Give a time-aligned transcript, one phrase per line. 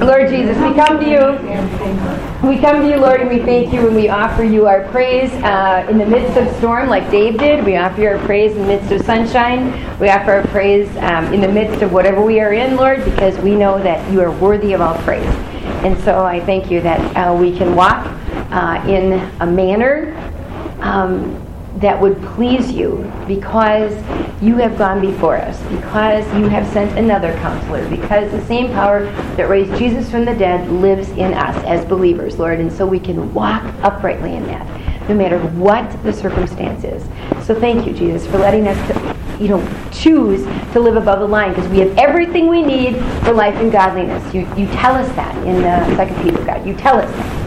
[0.00, 2.48] Lord Jesus, we come to you.
[2.48, 5.32] We come to you, Lord, and we thank you and we offer you our praise
[5.42, 7.64] uh, in the midst of storm, like Dave did.
[7.64, 9.72] We offer you our praise in the midst of sunshine.
[9.98, 13.36] We offer our praise um, in the midst of whatever we are in, Lord, because
[13.38, 15.26] we know that you are worthy of all praise.
[15.84, 18.06] And so I thank you that uh, we can walk
[18.52, 20.14] uh, in a manner
[20.80, 21.44] um,
[21.80, 23.92] that would please you because
[24.42, 29.04] you have gone before us, because you have sent another counselor, because the same power
[29.36, 32.60] that raised Jesus from the dead lives in us as believers, Lord.
[32.60, 37.02] And so we can walk uprightly in that, no matter what the circumstance is.
[37.46, 41.28] So thank you, Jesus, for letting us to, you know, choose to live above the
[41.28, 44.34] line because we have everything we need for life and godliness.
[44.34, 46.66] You, you tell us that in the second Peter, God.
[46.66, 47.37] You tell us that.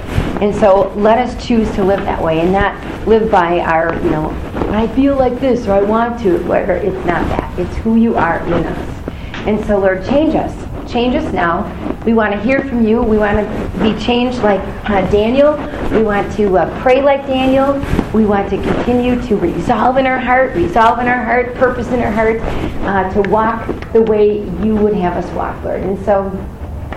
[0.41, 4.09] And so let us choose to live that way and not live by our, you
[4.09, 4.29] know,
[4.71, 6.39] I feel like this or I want to.
[6.45, 6.73] Whatever.
[6.73, 7.59] It's not that.
[7.59, 9.01] It's who you are in us.
[9.45, 10.55] And so, Lord, change us.
[10.91, 11.63] Change us now.
[12.05, 13.01] We want to hear from you.
[13.01, 15.55] We want to be changed like uh, Daniel.
[15.91, 17.73] We want to uh, pray like Daniel.
[18.13, 21.99] We want to continue to resolve in our heart, resolve in our heart, purpose in
[22.01, 25.81] our heart, uh, to walk the way you would have us walk, Lord.
[25.81, 26.29] And so,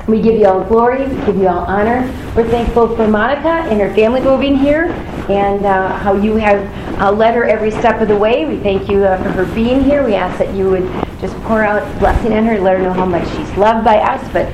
[0.07, 2.03] we give you all glory, we give you all honor.
[2.37, 4.87] We're thankful for Monica and her family moving here
[5.31, 8.45] and uh, how you have uh, led her every step of the way.
[8.45, 10.05] We thank you uh, for her being here.
[10.05, 10.85] We ask that you would
[11.21, 14.31] just pour out blessing on her, let her know how much she's loved by us,
[14.33, 14.47] but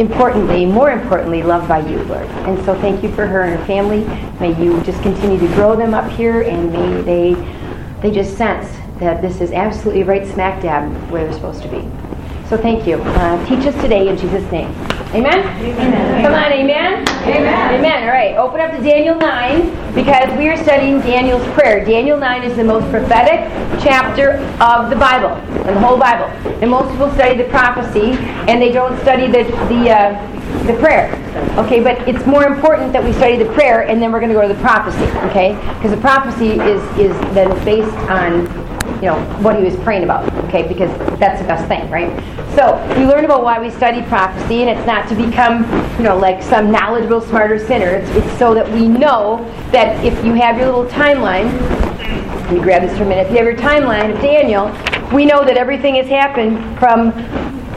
[0.00, 2.26] importantly, more importantly, loved by you, Lord.
[2.26, 4.04] And so thank you for her and her family.
[4.40, 8.68] May you just continue to grow them up here and may they, they just sense
[8.98, 12.05] that this is absolutely right smack dab where they're supposed to be.
[12.48, 12.94] So thank you.
[12.96, 14.70] Uh, teach us today in Jesus' name.
[15.14, 15.38] Amen?
[15.38, 16.22] Amen.
[16.22, 17.08] Come on, amen?
[17.24, 17.74] Amen.
[17.74, 18.02] Amen.
[18.04, 21.84] All right, open up to Daniel 9 because we are studying Daniel's prayer.
[21.84, 23.50] Daniel 9 is the most prophetic
[23.82, 26.26] chapter of the Bible, the whole Bible.
[26.62, 28.12] And most people study the prophecy
[28.46, 31.10] and they don't study the, the, uh, the prayer.
[31.58, 34.36] Okay, but it's more important that we study the prayer and then we're going to
[34.36, 35.54] go to the prophecy, okay?
[35.74, 38.46] Because the prophecy is, is then based on
[38.96, 42.10] you know, what he was praying about, okay, because that's the best thing, right?
[42.54, 45.64] So we learn about why we study prophecy, and it's not to become,
[45.98, 47.88] you know, like some knowledgeable, smarter sinner.
[47.88, 51.52] It's, it's so that we know that if you have your little timeline,
[52.46, 53.26] let me grab this for a minute.
[53.26, 54.66] If you have your timeline of Daniel,
[55.14, 57.10] we know that everything has happened from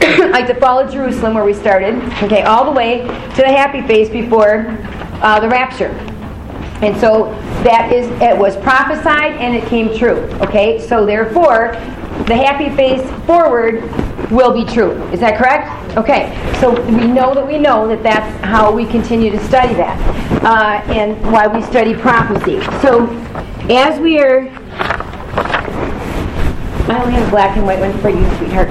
[0.30, 3.86] like the fall of Jerusalem, where we started, okay, all the way to the happy
[3.86, 4.78] face before
[5.20, 5.90] uh, the rapture.
[6.82, 7.26] And so
[7.64, 10.18] that is it was prophesied and it came true.
[10.40, 10.80] Okay?
[10.80, 11.72] So therefore,
[12.26, 13.82] the happy face forward
[14.30, 14.92] will be true.
[15.10, 15.96] Is that correct?
[15.96, 16.32] Okay.
[16.60, 19.98] So we know that we know that that's how we continue to study that,
[20.44, 22.60] uh, and why we study prophecy.
[22.80, 23.08] So
[23.68, 24.48] as we are,
[26.88, 28.68] I only have a black and white one for you, sweetheart.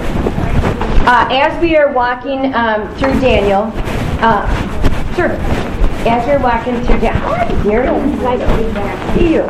[1.07, 3.71] Uh, as we are walking um, through Daniel,
[4.21, 4.45] uh,
[5.15, 5.68] sure
[6.09, 7.21] as you're walking through town.
[7.21, 7.83] Hi, dear.
[7.83, 9.43] Nice to see you.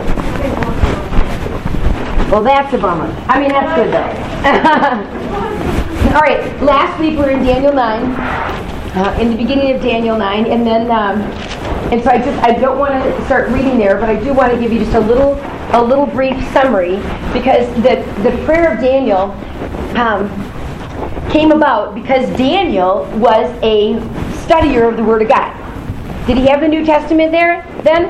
[2.29, 3.07] Well, that's a bummer.
[3.27, 4.11] I mean, that's good though.
[6.15, 6.61] All right.
[6.61, 8.11] Last week we were in Daniel nine,
[8.95, 11.21] uh, in the beginning of Daniel nine, and then, um,
[11.93, 14.51] and so I just I don't want to start reading there, but I do want
[14.53, 15.39] to give you just a little
[15.71, 16.97] a little brief summary
[17.31, 19.31] because the the prayer of Daniel.
[19.97, 20.29] Um,
[21.31, 23.93] came about because Daniel was a
[24.47, 25.68] studier of the Word of God.
[26.27, 28.09] Did he have the New Testament there then?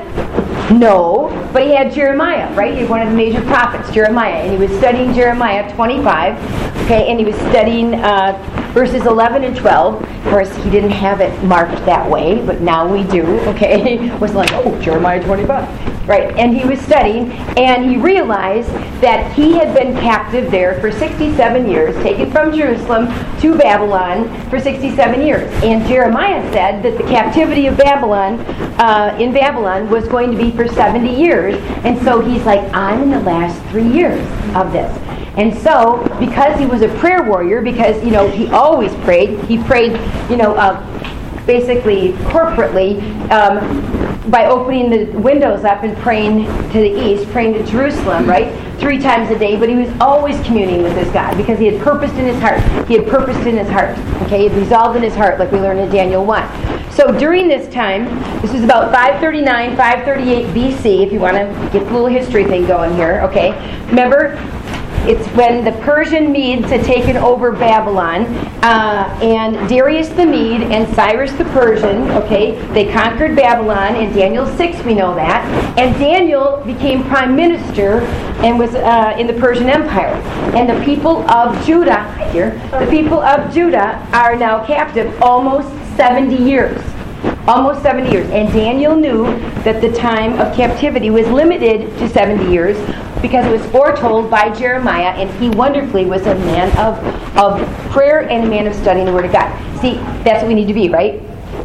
[0.78, 2.74] No, but he had Jeremiah, right?
[2.74, 7.08] He was one of the major prophets, Jeremiah, and he was studying Jeremiah 25, okay,
[7.08, 8.38] and he was studying uh,
[8.72, 10.02] verses 11 and 12.
[10.02, 13.98] Of course, he didn't have it marked that way, but now we do, okay?
[14.08, 16.36] it was like, oh, Jeremiah 25, right?
[16.36, 18.68] And he was studying, and he realized
[19.00, 23.06] that he had been captive there for 67 years, taken from Jerusalem
[23.40, 25.48] to Babylon for 67 years.
[25.62, 28.40] And Jeremiah said that the captivity of Babylon,
[28.80, 31.54] uh, in Babylon, was going to be for 70 years.
[31.84, 34.20] And so he's like, I'm in the last three years
[34.56, 34.90] of this.
[35.38, 39.62] And so, because he was a prayer warrior, because, you know, he always prayed, he
[39.62, 39.92] prayed,
[40.28, 40.84] you know, uh,
[41.46, 43.00] basically corporately
[43.30, 48.52] um, by opening the windows up and praying to the east, praying to Jerusalem, right?
[48.78, 51.80] Three times a day, but he was always communing with his God because he had
[51.82, 52.60] purposed in his heart.
[52.88, 53.98] He had purposed in his heart.
[54.22, 56.90] Okay, he had resolved in his heart, like we learned in Daniel 1.
[56.90, 58.04] So during this time,
[58.42, 62.66] this is about 539, 538 BC, if you want to get the little history thing
[62.66, 63.52] going here, okay?
[63.86, 64.36] Remember,
[65.08, 68.26] it's when the Persian Medes had taken over Babylon,
[68.62, 73.96] uh, and Darius the Mede and Cyrus the Persian, okay, they conquered Babylon.
[73.96, 75.44] In Daniel 6, we know that.
[75.78, 78.00] And Daniel became prime minister
[78.42, 80.14] and was uh, in the Persian Empire.
[80.54, 86.36] And the people of Judah, here, the people of Judah are now captive almost 70
[86.36, 86.89] years.
[87.50, 88.30] Almost 70 years.
[88.30, 89.24] And Daniel knew
[89.64, 92.76] that the time of captivity was limited to 70 years
[93.20, 96.96] because it was foretold by Jeremiah, and he wonderfully was a man of,
[97.36, 99.50] of prayer and a man of studying the Word of God.
[99.80, 101.20] See, that's what we need to be, right?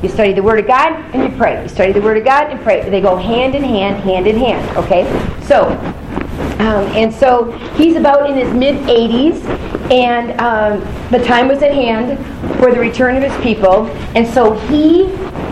[0.05, 1.63] You study the Word of God and you pray.
[1.63, 2.87] You study the Word of God and pray.
[2.87, 5.03] They go hand in hand, hand in hand, okay?
[5.45, 5.69] So,
[6.59, 9.43] um, and so he's about in his mid 80s,
[9.89, 12.19] and um, the time was at hand
[12.59, 15.05] for the return of his people, and so he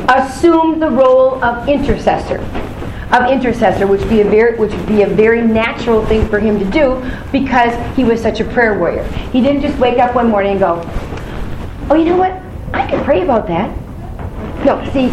[0.08, 2.38] assumed the role of intercessor.
[3.12, 6.60] Of intercessor, which be a very, which would be a very natural thing for him
[6.60, 9.04] to do because he was such a prayer warrior.
[9.32, 10.88] He didn't just wake up one morning and go,
[11.90, 12.40] "Oh, you know what?
[12.72, 13.83] I can pray about that."
[14.66, 15.08] No, see,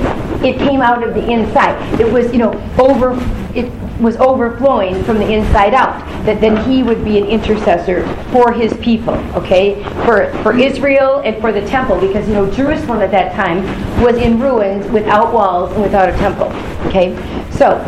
[0.47, 2.01] it came out of the inside.
[2.01, 3.19] It was, you know, over.
[3.55, 3.69] It
[4.01, 5.99] was overflowing from the inside out.
[6.25, 11.41] That then he would be an intercessor for his people, okay, for for Israel and
[11.41, 13.63] for the temple, because you know Jerusalem at that time
[14.03, 16.47] was in ruins, without walls and without a temple.
[16.87, 17.17] Okay,
[17.51, 17.79] so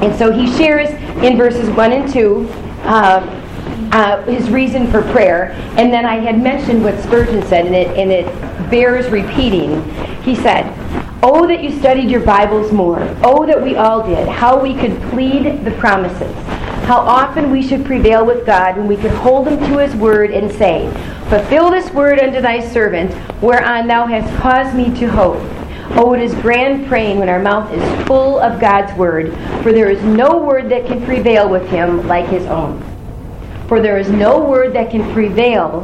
[0.00, 0.90] and so he shares
[1.24, 2.48] in verses one and two.
[2.82, 3.34] Uh,
[3.92, 7.88] uh, his reason for prayer, and then I had mentioned what Spurgeon said, and it,
[7.96, 8.26] and it
[8.70, 9.82] bears repeating.
[10.22, 10.72] He said,
[11.22, 13.00] Oh, that you studied your Bibles more.
[13.24, 14.28] Oh, that we all did.
[14.28, 16.32] How we could plead the promises.
[16.86, 20.30] How often we should prevail with God when we could hold him to his word
[20.30, 20.88] and say,
[21.28, 23.12] Fulfill this word unto thy servant,
[23.42, 25.42] whereon thou hast caused me to hope.
[25.96, 29.32] Oh, it is grand praying when our mouth is full of God's word,
[29.62, 32.82] for there is no word that can prevail with him like his own.
[33.68, 35.82] For there is no word that can prevail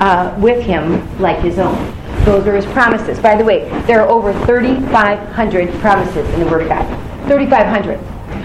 [0.00, 1.74] uh, with him like his own.
[2.24, 3.18] Those are his promises.
[3.18, 6.86] By the way, there are over 3,500 promises in the Word of God.
[7.26, 7.98] 3,500.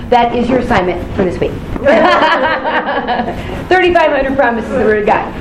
[0.09, 1.51] That is your assignment for this week.
[1.83, 5.31] 3,500 promises in the Word of God.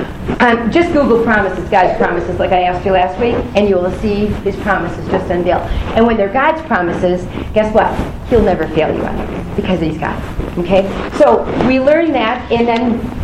[0.43, 3.93] Um, just Google promises, God's promises, like I asked you last week, and you will
[4.01, 5.63] see His promises just unveiled.
[5.95, 7.25] And when they're God's promises,
[7.55, 7.95] guess what?
[8.29, 10.21] He'll never fail you on because He's God.
[10.59, 10.83] Okay?
[11.17, 13.22] So we learn that, and then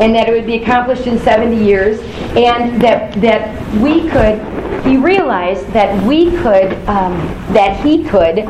[0.00, 2.00] and that it would be accomplished in 70 years,
[2.36, 4.40] and that that we could.
[4.84, 7.14] He realized that we could, um,
[7.52, 8.40] that he could.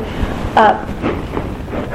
[0.56, 0.84] Uh,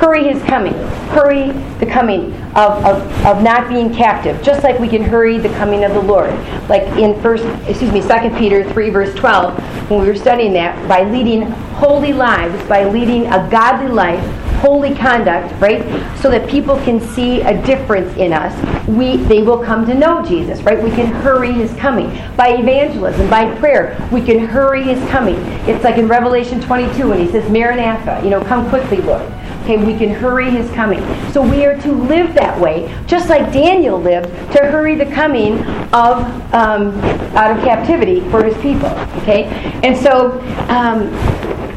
[0.04, 0.74] hurry his coming,
[1.16, 5.48] hurry the coming of, of, of not being captive, just like we can hurry the
[5.52, 6.30] coming of the Lord.
[6.68, 10.90] Like in first, excuse me, Second Peter 3, verse 12, when we were studying that,
[10.90, 14.22] by leading holy lives, by leading a godly life,
[14.60, 15.82] holy conduct, right?
[16.20, 18.54] So that people can see a difference in us.
[18.88, 20.82] We they will come to know Jesus, right?
[20.82, 22.10] We can hurry his coming.
[22.36, 25.36] By evangelism, by prayer, we can hurry his coming.
[25.66, 29.30] It's like in Revelation 22 when he says, Maranatha, you know, come quickly, Lord.
[29.64, 31.02] Okay, we can hurry his coming.
[31.32, 35.58] So we are to live that way, just like Daniel lived to hurry the coming
[35.94, 36.94] of um,
[37.34, 38.90] out of captivity for his people.
[39.22, 39.46] Okay,
[39.82, 40.32] and so
[40.68, 41.08] um,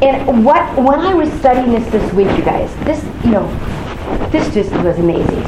[0.03, 3.47] and what when I was studying this this week, you guys, this you know,
[4.31, 5.46] this just was amazing.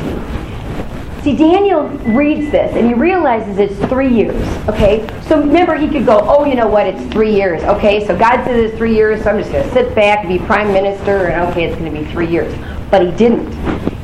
[1.23, 5.05] See, Daniel reads this and he realizes it's three years, okay?
[5.27, 8.05] So remember, he could go, oh, you know what, it's three years, okay?
[8.07, 10.45] So God says it's three years, so I'm just going to sit back and be
[10.45, 12.55] prime minister, and okay, it's going to be three years.
[12.89, 13.51] But he didn't.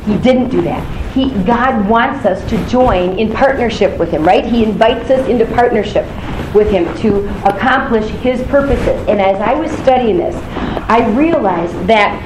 [0.05, 1.13] He didn't do that.
[1.13, 4.45] He, God wants us to join in partnership with him, right?
[4.45, 6.05] He invites us into partnership
[6.53, 9.07] with him to accomplish his purposes.
[9.07, 10.35] And as I was studying this,
[10.89, 12.21] I realized that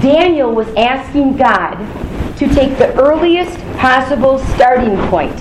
[0.00, 1.74] Daniel was asking God
[2.38, 5.34] to take the earliest possible starting point.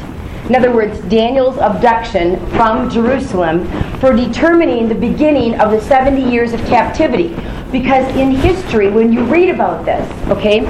[0.48, 3.68] In other words, Daniel's abduction from Jerusalem
[4.00, 7.36] for determining the beginning of the 70 years of captivity.
[7.70, 10.62] Because in history, when you read about this, okay,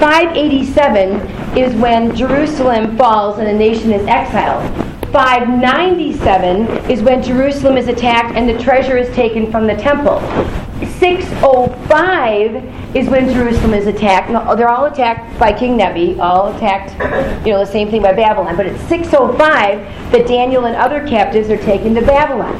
[0.00, 4.64] 587 is when Jerusalem falls and the nation is exiled.
[5.12, 10.20] 597 is when Jerusalem is attacked and the treasure is taken from the temple.
[10.98, 14.30] 605 is when Jerusalem is attacked.
[14.30, 16.92] No, they're all attacked by King Nebi, all attacked,
[17.46, 18.56] you know, the same thing by Babylon.
[18.56, 22.54] But it's 605 that Daniel and other captives are taken to Babylon.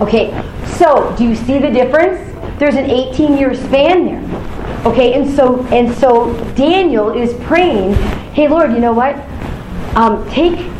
[0.00, 0.30] Okay,
[0.78, 2.20] so do you see the difference?
[2.58, 4.86] There's an 18 year span there.
[4.86, 7.94] Okay, and so and so Daniel is praying,
[8.34, 9.16] hey Lord, you know what?
[9.96, 10.70] Um, take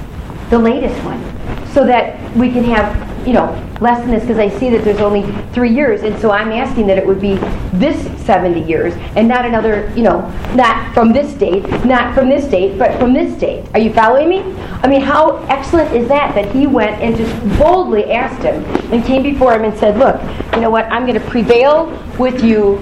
[0.50, 1.20] the latest one
[1.68, 3.46] so that we can have you know
[3.80, 6.86] less than this because I see that there's only three years and so I'm asking
[6.88, 7.36] that it would be
[7.74, 10.20] this 70 years and not another you know
[10.54, 13.66] not from this date not from this date but from this date.
[13.74, 14.40] Are you following me?
[14.82, 19.04] I mean how excellent is that that he went and just boldly asked him and
[19.04, 20.20] came before him and said look
[20.54, 20.84] you know what?
[20.84, 22.78] I'm going to prevail with you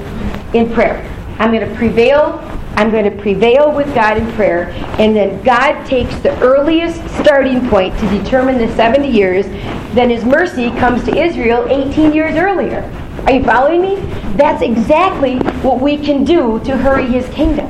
[0.52, 1.08] in prayer.
[1.38, 2.38] I'm going to prevail
[2.76, 4.70] I'm going to prevail with God in prayer.
[4.98, 9.46] And then God takes the earliest starting point to determine the 70 years.
[9.94, 12.82] Then his mercy comes to Israel 18 years earlier.
[13.26, 13.96] Are you following me?
[14.36, 17.68] That's exactly what we can do to hurry his kingdom.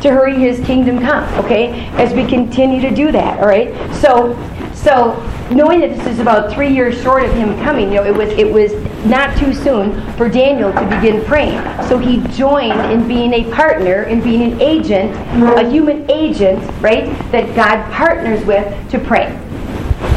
[0.00, 1.86] To hurry his kingdom come, okay?
[1.96, 3.74] As we continue to do that, all right?
[3.94, 4.34] So
[4.80, 5.12] so
[5.50, 8.30] knowing that this is about three years short of him coming, you know, it was
[8.30, 8.72] it was
[9.06, 11.60] not too soon for Daniel to begin praying.
[11.88, 15.14] So he joined in being a partner, in being an agent,
[15.58, 19.38] a human agent, right, that God partners with to pray.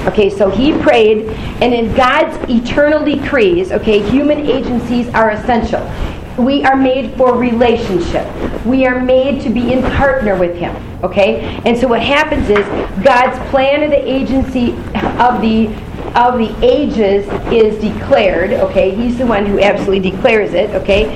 [0.06, 1.30] Okay, so he prayed,
[1.62, 5.90] and in God's eternal decrees, okay, human agencies are essential.
[6.38, 8.28] We are made for relationship.
[8.66, 10.76] We are made to be in partner with him.
[11.04, 11.42] Okay?
[11.66, 12.66] And so what happens is
[13.04, 14.72] God's plan of the agency
[15.20, 15.68] of the
[16.16, 18.94] of the ages is declared, okay?
[18.94, 21.14] He's the one who absolutely declares it, okay?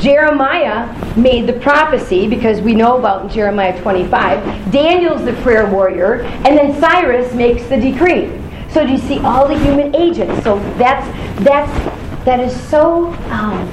[0.00, 4.70] Jeremiah made the prophecy because we know about Jeremiah 25.
[4.70, 8.30] Daniel's the prayer warrior, and then Cyrus makes the decree.
[8.68, 10.42] So do you see all the human agents?
[10.42, 11.06] So that's
[11.44, 13.68] that's that is so um,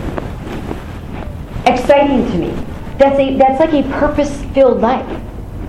[1.65, 2.51] exciting to me.
[2.97, 5.21] That's a that's like a purpose-filled life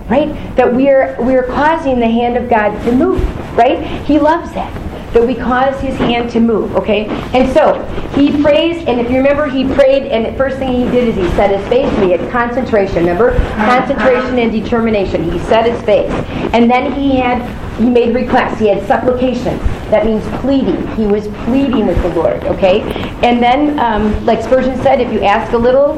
[0.09, 0.55] right?
[0.57, 3.21] That we're we're causing the hand of God to move,
[3.57, 3.81] right?
[4.05, 4.92] He loves that.
[5.13, 7.05] That we cause his hand to move, okay?
[7.33, 7.83] And so
[8.15, 11.15] he prays, and if you remember, he prayed, and the first thing he did is
[11.15, 11.91] he set his face.
[11.99, 13.37] He had concentration, remember?
[13.55, 15.23] Concentration and determination.
[15.31, 16.11] He set his face.
[16.53, 17.41] And then he had
[17.77, 18.59] he made requests.
[18.59, 19.57] He had supplication.
[19.89, 20.87] That means pleading.
[20.95, 22.81] He was pleading with the Lord, okay?
[23.23, 25.95] And then, um, like Spurgeon said, if you ask a little,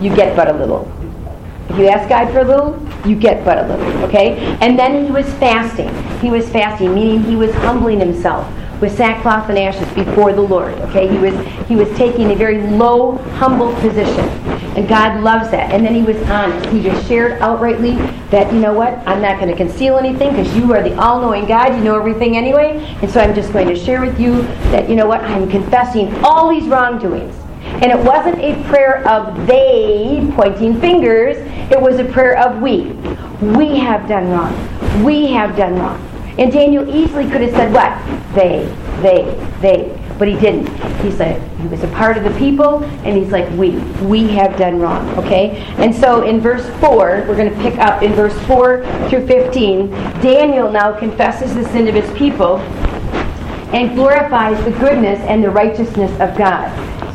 [0.00, 0.90] you get but a little.
[1.68, 2.74] If you ask God for a little,
[3.04, 4.38] you get but a little, okay?
[4.60, 5.90] And then he was fasting.
[6.20, 8.46] He was fasting, meaning he was humbling himself
[8.80, 10.74] with sackcloth and ashes before the Lord.
[10.90, 11.34] Okay, he was
[11.68, 14.28] he was taking a very low, humble position,
[14.76, 15.70] and God loves that.
[15.70, 16.68] And then he was honest.
[16.70, 17.96] He just shared outrightly
[18.30, 21.46] that you know what, I'm not going to conceal anything because you are the all-knowing
[21.46, 21.76] God.
[21.76, 24.42] You know everything anyway, and so I'm just going to share with you
[24.72, 27.41] that you know what, I'm confessing all these wrongdoings.
[27.82, 31.36] And it wasn't a prayer of they pointing fingers,
[31.68, 32.92] it was a prayer of we.
[33.56, 35.02] We have done wrong.
[35.02, 36.00] We have done wrong.
[36.38, 37.92] And Daniel easily could have said what?
[38.36, 38.64] They,
[39.02, 39.98] they, they.
[40.16, 40.68] But he didn't.
[41.00, 43.70] He said he was a part of the people, and he's like, we.
[44.06, 45.08] We have done wrong.
[45.18, 45.56] Okay?
[45.78, 49.90] And so in verse 4, we're going to pick up in verse 4 through 15.
[50.20, 52.58] Daniel now confesses the sin of his people
[53.74, 56.70] and glorifies the goodness and the righteousness of God.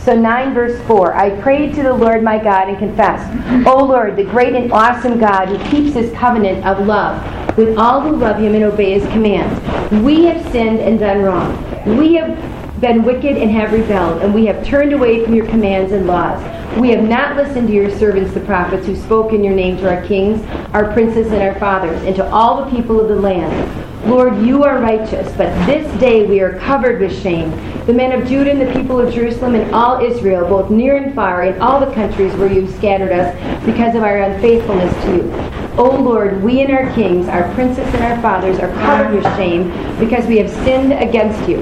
[0.07, 4.15] So 9 verse 4, I prayed to the Lord my God and confessed, O Lord,
[4.15, 8.39] the great and awesome God who keeps his covenant of love with all who love
[8.39, 9.61] him and obey his commands.
[10.01, 11.97] We have sinned and done wrong.
[11.97, 15.91] We have been wicked and have rebelled, and we have turned away from your commands
[15.91, 16.41] and laws.
[16.79, 19.93] We have not listened to your servants, the prophets, who spoke in your name to
[19.93, 20.41] our kings,
[20.73, 23.86] our princes, and our fathers, and to all the people of the land.
[24.05, 27.49] Lord, you are righteous, but this day we are covered with shame.
[27.87, 31.15] The men of Judah and the people of Jerusalem and all Israel, both near and
[31.15, 33.35] far, in all the countries where you have scattered us
[33.65, 35.77] because of our unfaithfulness to you.
[35.77, 39.69] O Lord, we and our kings, our princes and our fathers are covered with shame
[39.99, 41.57] because we have sinned against you.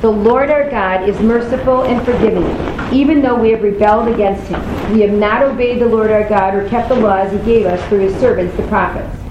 [0.00, 2.44] The Lord our God is merciful and forgiving,
[2.92, 4.60] even though we have rebelled against him.
[4.92, 7.86] We have not obeyed the Lord our God or kept the laws he gave us
[7.88, 9.23] through his servants, the prophets.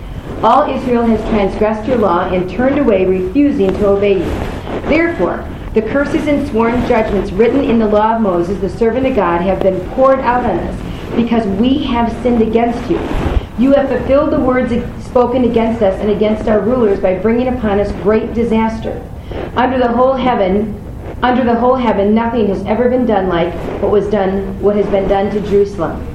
[0.44, 4.26] All Israel has transgressed your law and turned away, refusing to obey you.
[4.90, 9.16] Therefore, the curses and sworn judgments written in the law of Moses, the servant of
[9.16, 13.00] God, have been poured out on us, because we have sinned against you.
[13.58, 14.74] You have fulfilled the words
[15.06, 19.02] spoken against us and against our rulers by bringing upon us great disaster.
[19.56, 20.78] Under the whole heaven,
[21.22, 24.88] under the whole heaven, nothing has ever been done like what was done, what has
[24.88, 26.13] been done to Jerusalem.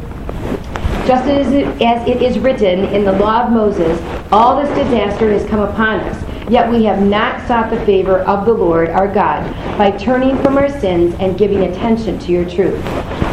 [1.08, 3.98] Just as it, as it is written in the law of Moses,
[4.30, 6.50] all this disaster has come upon us.
[6.50, 10.58] Yet we have not sought the favor of the Lord our God by turning from
[10.58, 12.84] our sins and giving attention to your truth.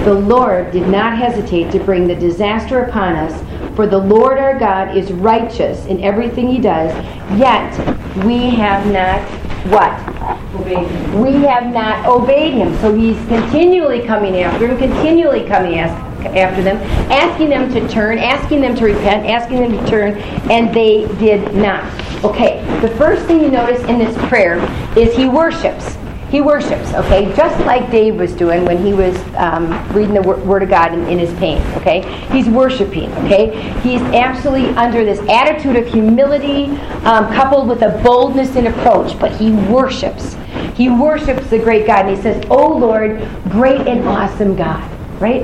[0.06, 3.44] The Lord did not hesitate to bring the disaster upon us,
[3.76, 6.96] for the Lord our God is righteous in everything he does,
[7.38, 7.78] yet
[8.24, 9.20] we have not
[9.70, 9.92] what?
[10.66, 12.74] We have not obeyed him.
[12.78, 16.78] So he's continually coming after him, continually coming after after them,
[17.12, 20.18] asking them to turn, asking them to repent, asking them to turn,
[20.50, 21.84] and they did not.
[22.24, 24.58] Okay, the first thing you notice in this prayer
[24.98, 25.98] is he worships.
[26.30, 30.64] He worships, okay, just like Dave was doing when he was um, reading the Word
[30.64, 32.02] of God in, in, his pain, okay?
[32.32, 33.72] He's worshiping, okay?
[33.82, 36.66] He's absolutely under this attitude of humility
[37.06, 40.36] um, coupled with a boldness in approach, but he worships.
[40.76, 44.92] He worships the great God, and he says, Oh Lord, great and awesome God,
[45.22, 45.44] right?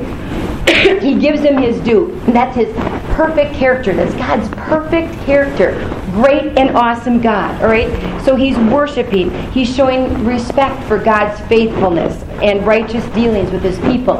[1.01, 2.13] he gives him his due.
[2.25, 2.73] And that's his
[3.15, 3.93] perfect character.
[3.93, 5.71] That's God's perfect character.
[6.11, 7.61] Great and awesome God.
[7.61, 7.89] All right?
[8.23, 9.31] So he's worshiping.
[9.51, 14.17] He's showing respect for God's faithfulness and righteous dealings with his people.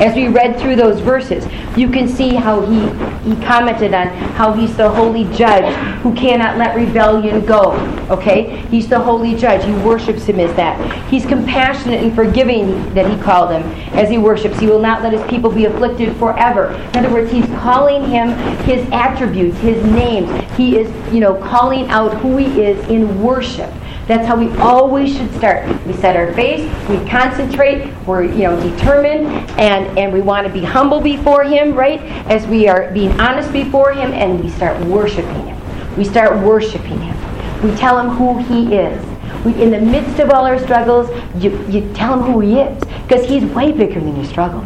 [0.00, 1.44] As we read through those verses,
[1.76, 2.82] you can see how he,
[3.28, 7.72] he commented on how he's the holy judge who cannot let rebellion go.
[8.08, 8.58] Okay?
[8.66, 9.64] He's the holy judge.
[9.64, 10.78] He worships him as that.
[11.08, 13.62] He's compassionate and forgiving that he called him
[13.98, 14.60] as he worships.
[14.60, 16.68] He will not let his people be afflicted forever.
[16.94, 18.28] In other words, he's calling him
[18.64, 20.30] his attributes, his names.
[20.56, 23.72] He is, you know, calling out who he is in worship.
[24.08, 25.68] That's how we always should start.
[25.86, 29.26] We set our face, we concentrate, we're you know determined,
[29.60, 32.00] and and we want to be humble before Him, right?
[32.26, 35.96] As we are being honest before Him, and we start worshiping Him.
[35.98, 37.62] We start worshiping Him.
[37.62, 39.04] We tell Him who He is.
[39.44, 42.82] We, in the midst of all our struggles, you, you tell Him who He is,
[43.02, 44.64] because He's way bigger than your struggle.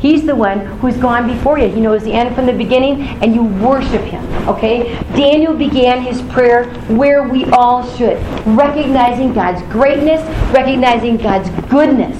[0.00, 1.68] He's the one who's gone before you.
[1.68, 4.24] He knows the end from the beginning, and you worship him.
[4.48, 4.94] Okay?
[5.14, 8.16] Daniel began his prayer where we all should,
[8.46, 10.22] recognizing God's greatness,
[10.54, 12.16] recognizing God's goodness.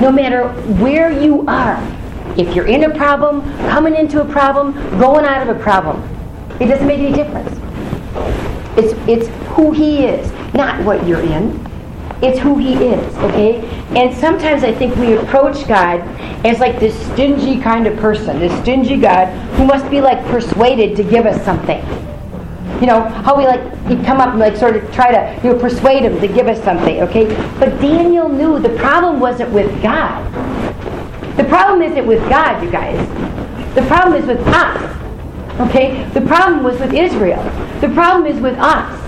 [0.00, 1.82] No matter where you are,
[2.38, 6.00] if you're in a problem, coming into a problem, going out of a problem,
[6.60, 7.50] it doesn't make any difference.
[8.78, 11.61] It's, it's who he is, not what you're in.
[12.22, 13.60] It's who He is, okay?
[13.96, 16.00] And sometimes I think we approach God
[16.46, 19.26] as like this stingy kind of person, this stingy God
[19.56, 21.80] who must be like persuaded to give us something.
[22.80, 25.52] You know, how we like, he'd come up and like sort of try to, you
[25.52, 27.26] know, persuade him to give us something, okay?
[27.58, 30.24] But Daniel knew the problem wasn't with God.
[31.36, 32.98] The problem isn't with God, you guys.
[33.74, 34.92] The problem is with us.
[35.60, 36.04] Okay?
[36.14, 37.42] The problem was with Israel.
[37.80, 39.01] The problem is with us.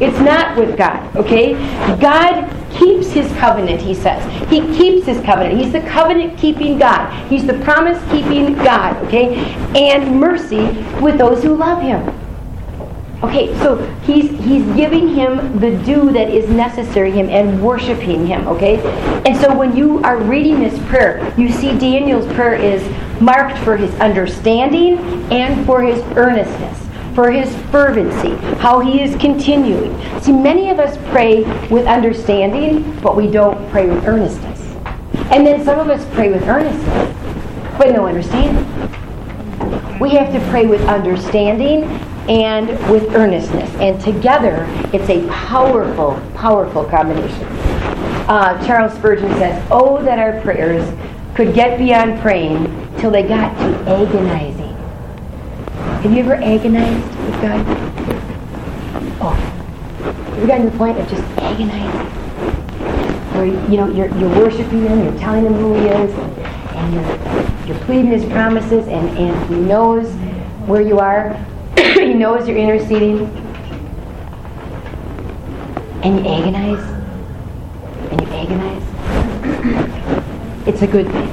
[0.00, 1.52] It's not with God, okay?
[2.00, 4.24] God keeps his covenant, he says.
[4.48, 5.60] He keeps his covenant.
[5.60, 7.12] He's the covenant keeping God.
[7.28, 9.36] He's the promise keeping God, okay?
[9.74, 10.64] And mercy
[11.02, 12.16] with those who love him.
[13.22, 18.48] Okay, so he's he's giving him the due that is necessary him and worshiping him,
[18.48, 18.80] okay?
[19.26, 22.82] And so when you are reading this prayer, you see Daniel's prayer is
[23.20, 24.98] marked for his understanding
[25.30, 29.92] and for his earnestness for his fervency, how he is continuing.
[30.20, 34.60] See, many of us pray with understanding, but we don't pray with earnestness.
[35.30, 37.16] And then some of us pray with earnestness,
[37.78, 38.66] but no understanding.
[39.98, 41.84] We have to pray with understanding
[42.28, 43.70] and with earnestness.
[43.76, 47.44] And together, it's a powerful, powerful combination.
[48.28, 50.88] Uh, Charles Spurgeon says, Oh, that our prayers
[51.34, 52.64] could get beyond praying
[52.98, 54.59] till they got to agonizing
[56.00, 57.62] have you ever agonized with God?
[59.20, 62.06] Oh, have you gotten to the point of just agonizing?
[63.34, 66.94] Where you know you're, you're worshiping Him, you're telling Him who He is, and, and
[66.94, 70.10] you're you're pleading His promises, and, and He knows
[70.66, 71.34] where you are.
[71.76, 73.26] he knows you're interceding,
[76.02, 76.82] and you agonize,
[78.10, 78.86] and you agonize.
[80.66, 81.28] It's a good thing.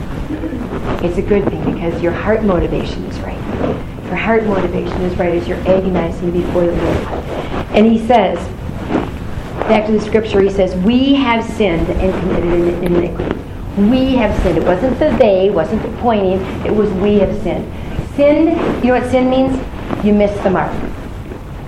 [1.04, 3.97] It's a good thing because your heart motivation is right.
[4.08, 6.98] Your heart motivation is right as you're agonizing before the Lord.
[7.76, 8.38] And he says,
[9.68, 13.36] back to the scripture, he says, We have sinned and committed iniquity.
[13.78, 14.60] We have sinned.
[14.60, 17.70] It wasn't the they, wasn't the pointing, it was we have sinned.
[18.16, 18.48] Sin,
[18.82, 19.58] you know what sin means?
[20.06, 20.72] You miss the mark.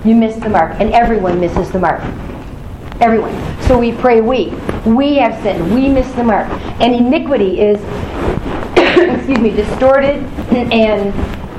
[0.06, 0.80] You miss the mark.
[0.80, 2.00] And everyone misses the mark.
[3.02, 3.34] Everyone.
[3.64, 4.46] So we pray we.
[4.86, 5.74] We have sinned.
[5.74, 6.48] We miss the mark.
[6.80, 7.78] And iniquity is,
[8.78, 10.24] excuse me, distorted
[10.72, 11.14] and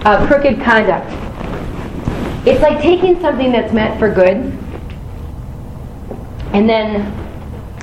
[0.06, 1.10] uh, crooked conduct.
[2.48, 4.38] It's like taking something that's meant for good
[6.54, 7.14] and then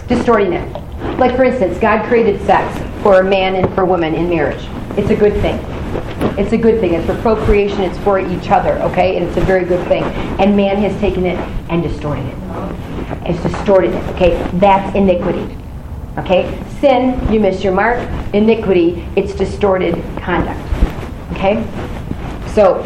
[0.09, 1.19] distorting it.
[1.19, 4.67] Like, for instance, God created sex for a man and for a woman in marriage.
[4.97, 5.59] It's a good thing.
[6.37, 6.95] It's a good thing.
[6.95, 9.17] It's for procreation, it's for each other, okay?
[9.17, 10.03] And it's a very good thing.
[10.41, 11.39] And man has taken it
[11.71, 12.35] and distorted it.
[13.31, 14.37] It's distorted it, okay?
[14.55, 15.57] That's iniquity.
[16.19, 16.61] Okay?
[16.81, 17.99] Sin, you miss your mark.
[18.35, 20.61] Iniquity, it's distorted conduct.
[21.33, 21.65] Okay?
[22.59, 22.83] So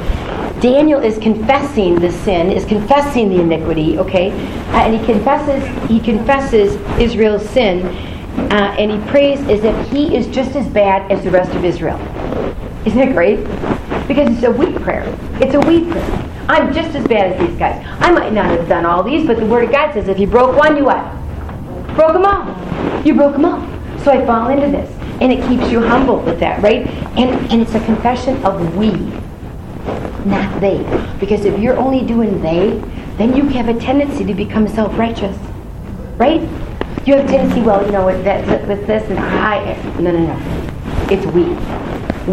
[0.60, 4.30] Daniel is confessing the sin, is confessing the iniquity, okay?
[4.30, 7.86] Uh, and he confesses he confesses Israel's sin,
[8.52, 11.64] uh, and he prays as if he is just as bad as the rest of
[11.64, 11.98] Israel.
[12.84, 13.38] Isn't it great?
[14.06, 15.08] Because it's a weak prayer.
[15.40, 16.30] It's a weak prayer.
[16.50, 17.82] I'm just as bad as these guys.
[17.98, 20.26] I might not have done all these, but the Word of God says if you
[20.26, 21.02] broke one, you what?
[21.96, 23.06] Broke them all.
[23.06, 23.60] You broke them all.
[24.00, 24.94] So I fall into this.
[25.22, 26.86] And it keeps you humble with that, right?
[27.16, 28.90] And, and it's a confession of we
[30.26, 30.78] not they.
[31.18, 32.70] Because if you're only doing they,
[33.16, 35.36] then you have a tendency to become self-righteous.
[36.16, 36.40] Right?
[37.06, 40.18] You have a tendency, well, you know, with, that, with this and I, no, no,
[40.18, 41.06] no.
[41.10, 41.44] It's we.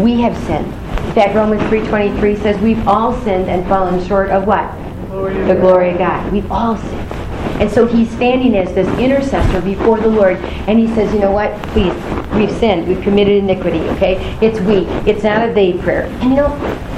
[0.00, 0.66] We have sinned.
[1.08, 4.70] In fact, Romans 3.23 says we've all sinned and fallen short of what?
[5.08, 6.32] Glory the glory of God.
[6.32, 7.12] We've all sinned.
[7.60, 11.32] And so he's standing as this intercessor before the Lord, and he says, you know
[11.32, 11.52] what?
[11.68, 11.92] Please,
[12.34, 12.88] we've sinned.
[12.88, 14.16] We've committed iniquity, okay?
[14.40, 14.86] It's we.
[15.10, 16.04] It's not a they prayer.
[16.04, 16.89] And you know,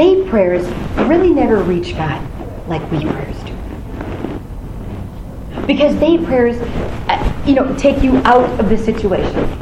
[0.00, 0.64] they prayers
[1.06, 2.26] really never reach God
[2.66, 3.54] like we prayers do.
[5.66, 6.56] Because they prayers,
[7.10, 9.58] uh, you know, take you out of the situation.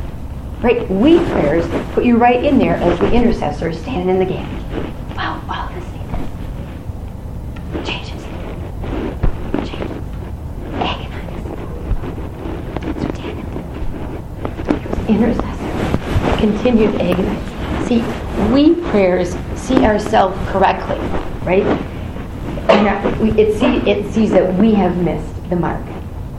[0.61, 0.89] Right?
[0.89, 4.49] We prayers put you right in there as the intercessor standing in the gap.
[5.17, 6.09] Wow, wow, this needs
[7.89, 8.23] Changes.
[9.69, 9.91] Changes.
[10.79, 11.47] Agonize.
[13.03, 13.49] So Daniel,
[15.09, 15.71] intercessor,
[16.39, 17.89] continued agonize.
[17.89, 18.03] See,
[18.53, 19.35] we prayers
[19.69, 20.97] see ourselves correctly,
[21.45, 21.67] right?
[22.71, 25.85] And it, see, it sees that we have missed the mark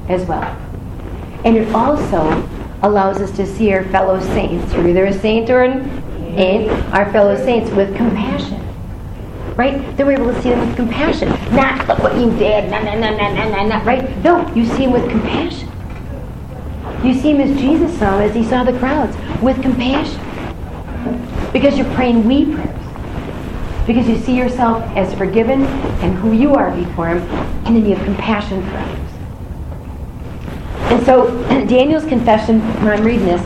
[0.08, 0.58] as well.
[1.46, 2.50] And it also
[2.82, 6.04] allows us to see our fellow saints, you're either a saint or an
[6.38, 8.66] ain't, our fellow saints with compassion.
[9.56, 9.96] Right?
[9.96, 11.30] Then we're able to see them with compassion.
[11.54, 14.18] Not look what you did, nah, nah, nah, nah, nah, nah, nah, right?
[14.24, 15.70] No, you see him with compassion.
[17.04, 20.20] You see him as Jesus saw as he saw the crowds, with compassion.
[21.52, 22.69] Because you're praying we prayers.
[23.90, 25.64] Because you see yourself as forgiven
[26.04, 27.18] and who you are before him,
[27.66, 29.10] and then you have compassion for others.
[30.92, 33.42] And so Daniel's confession, when I'm reading this,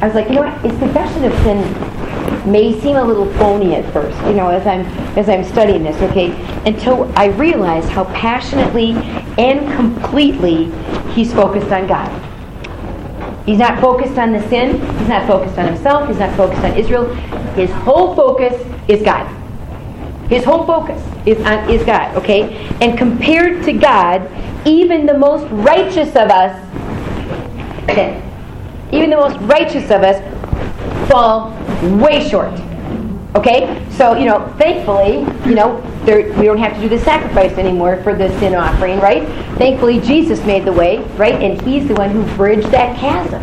[0.00, 0.56] I was like, you know what?
[0.60, 4.82] His confession of sin may seem a little phony at first, you know, as I'm
[5.18, 6.30] as I'm studying this, okay,
[6.66, 8.92] until I realize how passionately
[9.38, 10.70] and completely
[11.14, 12.08] he's focused on God.
[13.44, 14.74] He's not focused on the sin.
[14.98, 16.06] He's not focused on himself.
[16.06, 17.12] He's not focused on Israel.
[17.56, 18.54] His whole focus
[18.86, 19.39] is God.
[20.30, 22.66] His whole focus is on is God, okay?
[22.80, 24.30] And compared to God,
[24.64, 26.56] even the most righteous of us.
[28.92, 30.20] Even the most righteous of us
[31.10, 31.50] fall
[31.98, 32.52] way short.
[33.34, 33.84] Okay?
[33.90, 38.02] So, you know, thankfully, you know, there, we don't have to do the sacrifice anymore
[38.02, 39.26] for the sin offering, right?
[39.58, 41.34] Thankfully, Jesus made the way, right?
[41.34, 43.42] And He's the one who bridged that chasm,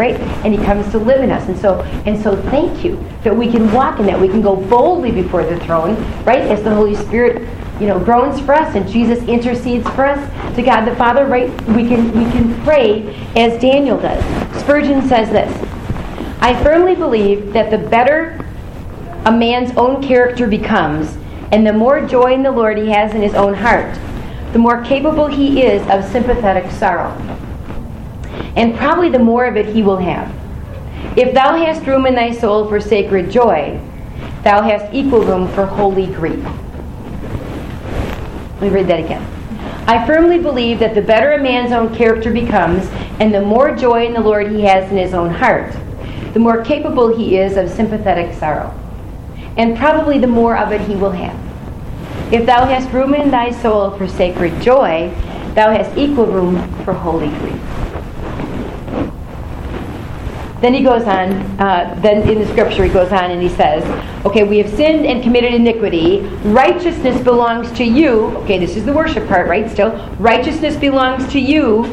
[0.00, 0.18] right?
[0.44, 1.46] And He comes to live in us.
[1.46, 4.18] And so, and so thank you that we can walk in that.
[4.18, 6.40] We can go boldly before the throne, right?
[6.40, 7.46] As the Holy Spirit
[7.78, 11.50] you know, groans for us and Jesus intercedes for us to God the Father, right?
[11.68, 14.22] We can we can pray as Daniel does.
[14.60, 15.50] Spurgeon says this.
[16.42, 18.44] I firmly believe that the better
[19.24, 21.16] a man's own character becomes,
[21.52, 23.98] and the more joy in the Lord he has in his own heart,
[24.52, 27.10] the more capable he is of sympathetic sorrow.
[28.56, 30.32] And probably the more of it he will have.
[31.16, 33.80] If thou hast room in thy soul for sacred joy,
[34.42, 36.44] thou hast equal room for holy grief.
[38.54, 39.26] Let me read that again.
[39.86, 42.86] I firmly believe that the better a man's own character becomes,
[43.18, 45.74] and the more joy in the Lord he has in his own heart,
[46.32, 48.72] the more capable he is of sympathetic sorrow.
[49.56, 51.36] And probably the more of it he will have.
[52.32, 55.12] If thou hast room in thy soul for sacred joy,
[55.54, 57.60] thou hast equal room for holy grief.
[60.60, 63.82] Then he goes on, uh, then in the scripture he goes on and he says,
[64.26, 66.20] okay, we have sinned and committed iniquity.
[66.44, 68.36] Righteousness belongs to you.
[68.38, 69.70] Okay, this is the worship part, right?
[69.70, 69.92] Still.
[70.18, 71.84] Righteousness belongs to you,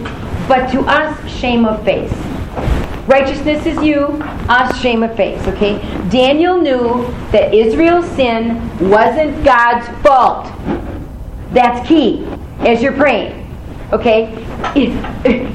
[0.49, 2.11] but to us, shame of face.
[3.07, 4.07] Righteousness is you,
[4.49, 5.77] us, shame of face, okay?
[6.09, 10.51] Daniel knew that Israel's sin wasn't God's fault.
[11.53, 12.25] That's key
[12.59, 13.46] as you're praying.
[13.93, 14.33] Okay?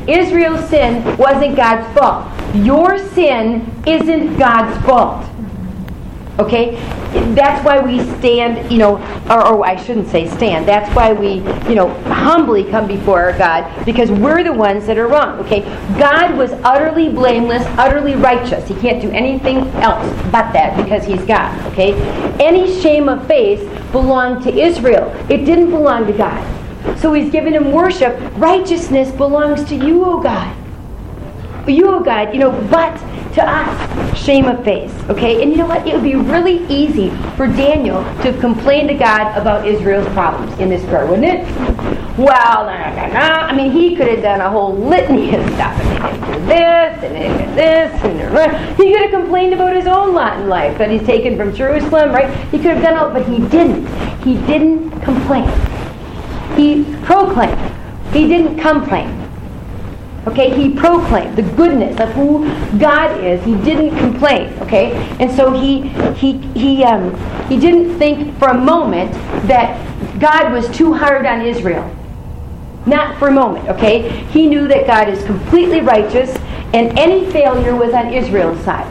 [0.09, 2.29] Israel's sin wasn't God's fault.
[2.57, 5.29] Your sin isn't God's fault.
[6.39, 6.77] Okay?
[7.35, 8.97] That's why we stand, you know,
[9.29, 10.67] or, or, I shouldn't say stand.
[10.67, 11.35] That's why we,
[11.69, 15.39] you know, humbly come before our God because we're the ones that are wrong.
[15.41, 15.61] Okay?
[15.99, 18.67] God was utterly blameless, utterly righteous.
[18.67, 21.55] He can't do anything else but that because he's God.
[21.73, 21.93] Okay?
[22.41, 23.61] Any shame of face
[23.93, 26.62] belonged to Israel, it didn't belong to God.
[26.99, 28.19] So he's given him worship.
[28.37, 30.57] Righteousness belongs to you, O God.
[31.69, 32.97] You, O God, you know, but
[33.35, 34.93] to us, shame of face.
[35.09, 35.43] Okay?
[35.43, 35.87] And you know what?
[35.87, 40.69] It would be really easy for Daniel to complain to God about Israel's problems in
[40.69, 41.47] this prayer, wouldn't it?
[42.19, 43.47] Well, nah, nah, nah.
[43.47, 45.81] I mean, he could have done a whole litany of stuff.
[45.81, 49.87] And they did this, and they did this, and he could have complained about his
[49.87, 52.29] own lot in life that he's taken from Jerusalem, right?
[52.51, 53.87] He could have done all, but he didn't.
[54.23, 55.51] He didn't complain.
[56.57, 57.59] He proclaimed.
[58.13, 59.19] He didn't complain.
[60.27, 62.45] Okay, he proclaimed the goodness of who
[62.79, 63.43] God is.
[63.45, 64.53] He didn't complain.
[64.61, 67.13] Okay, and so he he he um,
[67.49, 69.13] he didn't think for a moment
[69.49, 69.81] that
[70.21, 71.91] God was too hard on Israel.
[72.87, 73.69] Not for a moment.
[73.69, 76.37] Okay, he knew that God is completely righteous,
[76.73, 78.91] and any failure was on Israel's side.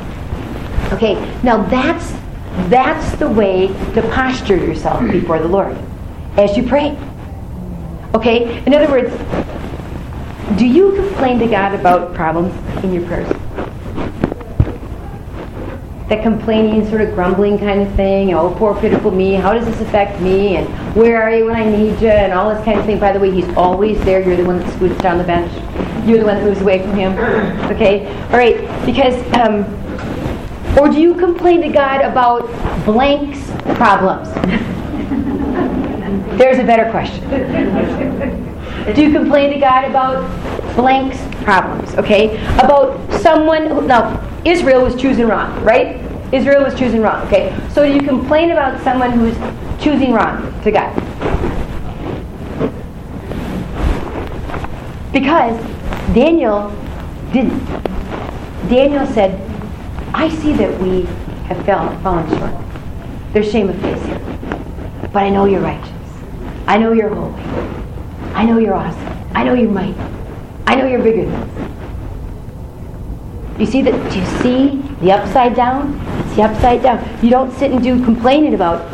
[0.91, 2.11] Okay, now that's
[2.69, 5.77] that's the way to posture yourself before the Lord
[6.37, 6.97] as you pray.
[8.13, 8.63] Okay?
[8.65, 9.11] In other words,
[10.57, 13.29] do you complain to God about problems in your prayers?
[16.09, 19.79] That complaining, sort of grumbling kind of thing, oh, poor pitiful me, how does this
[19.79, 22.85] affect me, and where are you when I need you, and all this kind of
[22.85, 22.99] thing.
[22.99, 24.21] By the way, He's always there.
[24.21, 25.49] You're the one that scoots down the bench.
[26.05, 27.13] You're the one that moves away from Him.
[27.71, 28.05] Okay?
[28.25, 29.63] All right, because, um,
[30.77, 32.45] or do you complain to God about
[32.83, 34.27] blanks problems?
[36.41, 37.21] There's a better question.
[38.95, 40.25] Do you complain to God about
[40.75, 41.93] blanks problems?
[41.93, 42.35] Okay?
[42.55, 46.01] About someone who, now Israel was choosing wrong, right?
[46.33, 47.55] Israel was choosing wrong, okay?
[47.71, 49.35] So do you complain about someone who's
[49.83, 50.91] choosing wrong to God?
[55.13, 55.55] Because
[56.15, 56.71] Daniel
[57.31, 57.63] didn't.
[58.67, 59.39] Daniel said,
[60.11, 61.03] I see that we
[61.45, 61.63] have
[62.01, 62.55] fallen short.
[63.31, 64.19] There's shame of face here.
[65.13, 65.90] But I know you're righteous.
[66.67, 67.41] I know you're holy.
[68.33, 69.07] I know you're awesome.
[69.35, 69.99] I know you're mighty.
[70.67, 71.71] I know you're bigger than this.
[73.59, 74.11] You see that?
[74.11, 75.99] Do you see the upside down?
[76.25, 77.03] It's the upside down.
[77.23, 78.87] You don't sit and do complaining about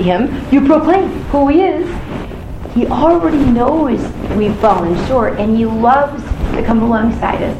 [0.00, 0.28] him.
[0.52, 1.88] You proclaim who he is.
[2.74, 4.00] He already knows
[4.36, 6.22] we've fallen short, and he loves
[6.56, 7.56] to come alongside us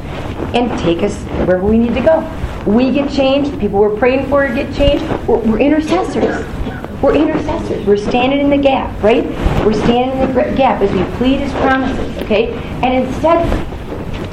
[0.54, 2.20] and take us wherever we need to go.
[2.66, 3.52] We get changed.
[3.52, 5.04] The people we're praying for get changed.
[5.26, 6.44] We're, we're intercessors.
[7.04, 7.84] We're intercessors.
[7.86, 9.26] We're standing in the gap, right?
[9.62, 12.54] We're standing in the gap as we plead his promises, okay?
[12.82, 13.46] And instead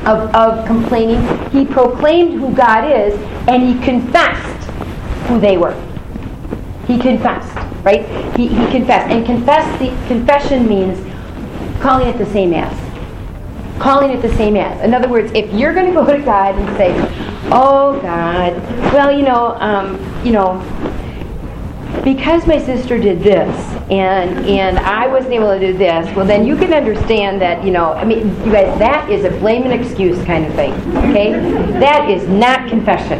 [0.07, 3.13] of, of complaining, he proclaimed who God is
[3.49, 4.69] and he confessed
[5.27, 5.73] who they were.
[6.87, 7.53] He confessed,
[7.83, 8.05] right?
[8.37, 9.11] He, he confessed.
[9.11, 10.97] And confess the confession means
[11.81, 12.73] calling it the same as.
[13.81, 14.81] Calling it the same as.
[14.81, 16.93] In other words, if you're going to go to God and say,
[17.51, 18.53] "Oh God,
[18.93, 20.61] well, you know, um, you know,
[22.03, 23.55] because my sister did this
[23.91, 27.71] and and I wasn't able to do this, well then you can understand that, you
[27.71, 30.73] know, I mean, you guys, that is a blame and excuse kind of thing.
[30.97, 31.33] Okay?
[31.79, 33.19] That is not confession.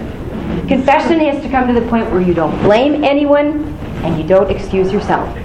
[0.67, 4.49] Confession has to come to the point where you don't blame anyone and you don't
[4.49, 5.37] excuse yourself.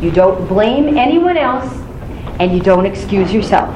[0.00, 1.72] You don't blame anyone else
[2.40, 3.74] and you don't excuse yourself.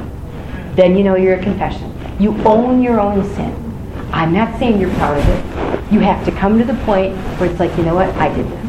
[0.74, 1.94] Then you know you're a confession.
[2.18, 3.54] You own your own sin.
[4.12, 5.92] I'm not saying you're proud of it.
[5.92, 8.46] You have to come to the point where it's like, you know what, I did
[8.46, 8.67] this.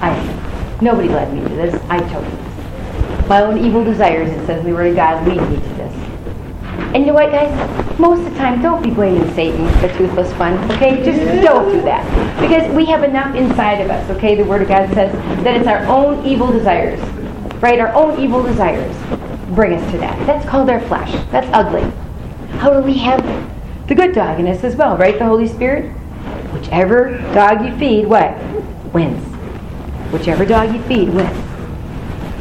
[0.00, 1.74] I nobody led me to this.
[1.88, 3.28] I chose this.
[3.28, 5.94] My own evil desires, it says in the Word of God, lead me to this.
[6.92, 7.98] And you know what, guys?
[7.98, 11.04] Most of the time, don't be blaming Satan for toothless fun, okay?
[11.04, 12.04] Just don't do that.
[12.40, 14.34] Because we have enough inside of us, okay?
[14.34, 15.12] The Word of God says
[15.44, 16.98] that it's our own evil desires,
[17.62, 17.78] right?
[17.78, 18.96] Our own evil desires
[19.54, 20.26] bring us to that.
[20.26, 21.12] That's called our flesh.
[21.30, 21.82] That's ugly.
[22.58, 23.22] How do we have
[23.86, 25.16] the good dog in us as well, right?
[25.18, 25.92] The Holy Spirit?
[26.52, 28.36] Whichever dog you feed, what?
[28.92, 29.29] Wins.
[30.12, 31.36] Whichever dog you feed wins.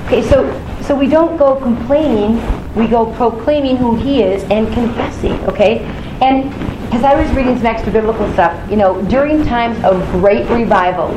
[0.05, 0.43] Okay, so
[0.89, 2.41] so we don't go complaining,
[2.73, 5.81] we go proclaiming who he is and confessing, okay?
[6.19, 6.51] And
[6.91, 11.09] as I was reading some extra biblical stuff, you know, during times of great revival,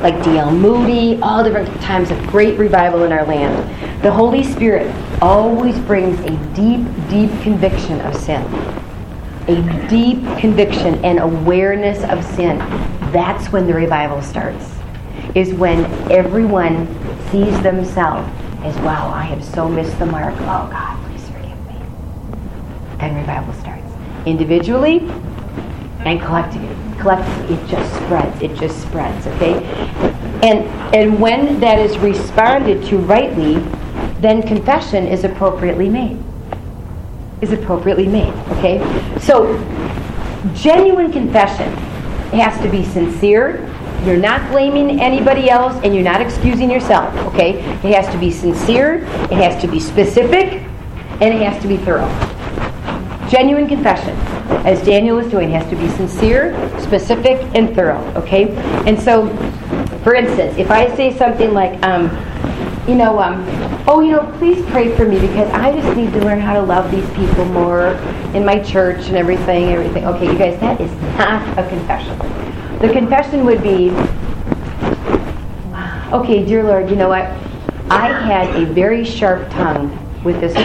[0.00, 0.50] like D.L.
[0.50, 6.18] Moody, all different times of great revival in our land, the Holy Spirit always brings
[6.20, 8.42] a deep, deep conviction of sin.
[9.46, 12.58] A deep conviction and awareness of sin.
[13.12, 14.79] That's when the revival starts
[15.34, 16.86] is when everyone
[17.30, 18.28] sees themselves
[18.62, 20.34] as, wow, I have so missed the mark.
[20.40, 21.76] Oh, God, please forgive me.
[22.98, 23.86] And revival starts.
[24.26, 25.00] Individually
[26.04, 26.76] and collectively.
[26.98, 28.42] Collectively, it just spreads.
[28.42, 29.64] It just spreads, okay?
[30.42, 33.54] And, and when that is responded to rightly,
[34.20, 36.22] then confession is appropriately made.
[37.40, 38.78] Is appropriately made, okay?
[39.20, 39.56] So,
[40.54, 41.72] genuine confession
[42.32, 43.66] has to be sincere,
[44.04, 47.58] you're not blaming anybody else and you're not excusing yourself, okay?
[47.84, 50.62] It has to be sincere, it has to be specific,
[51.20, 52.08] and it has to be thorough.
[53.28, 54.16] Genuine confession,
[54.66, 58.54] as Daniel was doing, has to be sincere, specific, and thorough, okay?
[58.86, 59.28] And so,
[60.02, 62.08] for instance, if I say something like, um,
[62.88, 63.44] you know, um,
[63.86, 66.62] oh, you know, please pray for me because I just need to learn how to
[66.62, 67.88] love these people more
[68.34, 70.06] in my church and everything, everything.
[70.06, 72.39] Okay, you guys, that is not a confession.
[72.80, 73.90] The confession would be,
[76.14, 77.26] okay, dear Lord, you know what?
[77.90, 79.90] I had a very sharp tongue
[80.24, 80.56] with this.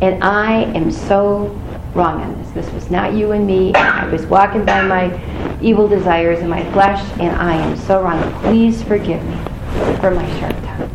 [0.00, 1.48] And I am so
[1.92, 2.50] wrong on this.
[2.52, 3.74] This was not you and me.
[3.74, 8.32] I was walking by my evil desires and my flesh, and I am so wrong.
[8.40, 9.36] Please forgive me
[10.00, 10.90] for my sharp tongue.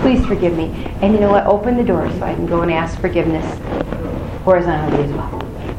[0.00, 0.90] Please forgive me.
[1.00, 1.46] And you know what?
[1.46, 3.46] Open the door so I can go and ask forgiveness
[4.42, 5.30] horizontally as well.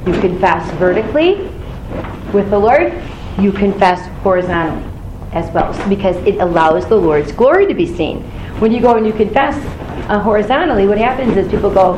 [0.08, 1.52] You confess vertically
[2.34, 2.94] with the Lord,
[3.40, 4.88] you confess horizontally
[5.34, 8.22] as well because it allows the Lord's glory to be seen.
[8.60, 9.56] When you go and you confess
[10.10, 11.94] uh, horizontally, what happens is people go,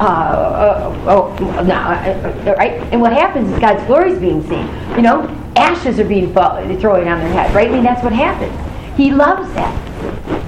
[0.00, 2.72] uh, uh, oh, no, uh, right?
[2.92, 4.66] And what happens is God's glory is being seen.
[4.96, 7.68] You know, ashes are being thrown on their head, right?
[7.68, 8.56] I mean, that's what happens.
[8.96, 9.89] He loves that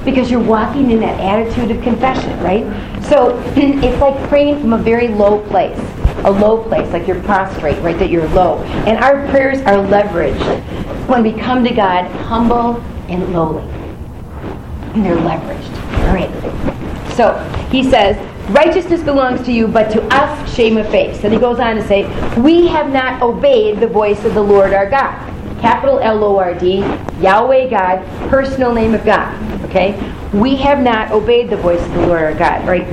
[0.04, 2.64] because you're walking in that attitude of confession, right?
[3.04, 5.78] So it's like praying from a very low place,
[6.24, 7.98] a low place, like you're prostrate, right?
[7.98, 8.58] That you're low.
[8.86, 13.62] And our prayers are leveraged when we come to God humble and lowly.
[14.94, 15.72] And they're leveraged.
[16.06, 17.14] All right.
[17.14, 17.38] So
[17.70, 18.16] he says,
[18.50, 21.22] Righteousness belongs to you, but to us shame of face.
[21.22, 22.04] And he goes on to say,
[22.40, 25.31] We have not obeyed the voice of the Lord our God.
[25.62, 26.80] Capital L O R D,
[27.20, 29.32] Yahweh God, personal name of God.
[29.64, 29.94] Okay?
[30.34, 32.84] We have not obeyed the voice of the Lord our God, right?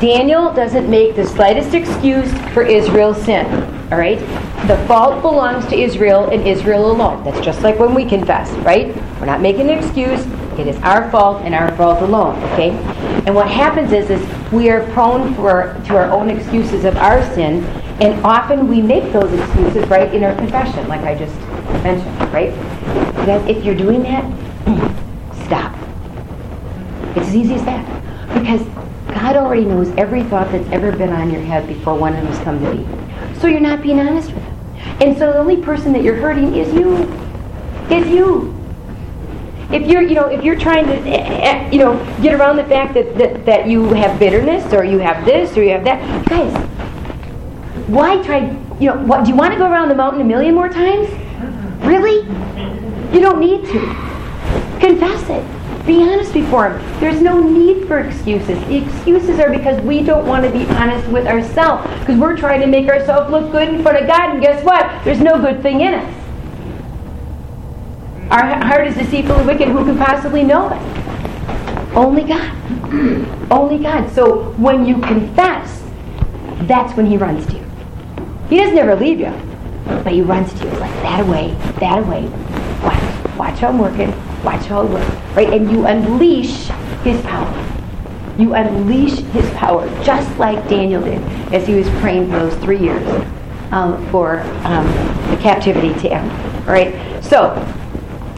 [0.00, 3.46] Daniel doesn't make the slightest excuse for Israel's sin.
[3.92, 4.18] All right?
[4.66, 7.22] The fault belongs to Israel and Israel alone.
[7.24, 8.96] That's just like when we confess, right?
[9.20, 10.24] We're not making an excuse.
[10.58, 12.70] It is our fault and our fault alone, okay?
[13.26, 17.22] And what happens is, is we are prone for, to our own excuses of our
[17.34, 17.64] sin,
[18.00, 21.34] and often we make those excuses, right, in our confession, like I just
[21.82, 22.54] mentioned, right?
[23.26, 24.24] That if you're doing that,
[25.44, 25.76] stop.
[27.16, 27.86] It's as easy as that.
[28.32, 28.62] Because
[29.08, 32.32] God already knows every thought that's ever been on your head before one of them
[32.32, 33.38] has come to be.
[33.40, 34.52] So you're not being honest with Him.
[35.00, 36.96] And so the only person that you're hurting is you.
[37.90, 38.52] Is you
[39.72, 42.64] if you're you know if you're trying to eh, eh, you know get around the
[42.64, 46.28] fact that, that that you have bitterness or you have this or you have that
[46.28, 46.54] guys
[47.88, 48.40] why try
[48.78, 51.08] you know what do you want to go around the mountain a million more times
[51.84, 52.26] really
[53.14, 53.80] you don't need to
[54.80, 59.80] confess it be honest before him there's no need for excuses the excuses are because
[59.84, 63.50] we don't want to be honest with ourselves because we're trying to make ourselves look
[63.50, 66.22] good in front of god and guess what there's no good thing in us
[68.32, 69.68] our heart is deceitfully wicked.
[69.68, 70.80] Who can possibly know it?
[71.94, 72.50] Only God.
[73.50, 74.10] Only God.
[74.12, 75.82] So when you confess,
[76.62, 77.70] that's when He runs to you.
[78.48, 79.26] He doesn't ever leave you,
[79.84, 80.70] but He runs to you.
[80.70, 82.28] It's like that away, that away.
[82.82, 84.10] Watch, watch how I'm working.
[84.42, 85.36] Watch how I work.
[85.36, 85.52] Right?
[85.52, 86.66] And you unleash
[87.04, 87.68] His power.
[88.38, 91.20] You unleash His power, just like Daniel did
[91.52, 93.06] as he was praying for those three years
[93.72, 94.86] um, for um,
[95.30, 96.66] the captivity to end.
[96.66, 97.22] Right.
[97.24, 97.54] So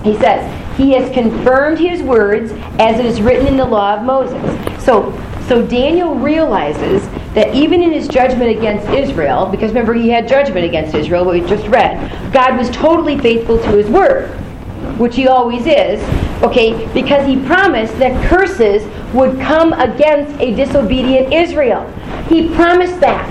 [0.02, 4.02] he says, He has confirmed His words as it is written in the law of
[4.02, 4.85] Moses.
[4.85, 5.12] So,
[5.48, 10.64] so Daniel realizes that even in his judgment against Israel, because remember he had judgment
[10.64, 14.29] against Israel, what we just read, God was totally faithful to His word,
[14.99, 16.03] which He always is,
[16.42, 21.88] okay, because He promised that curses would come against a disobedient Israel.
[22.29, 23.31] He promised that.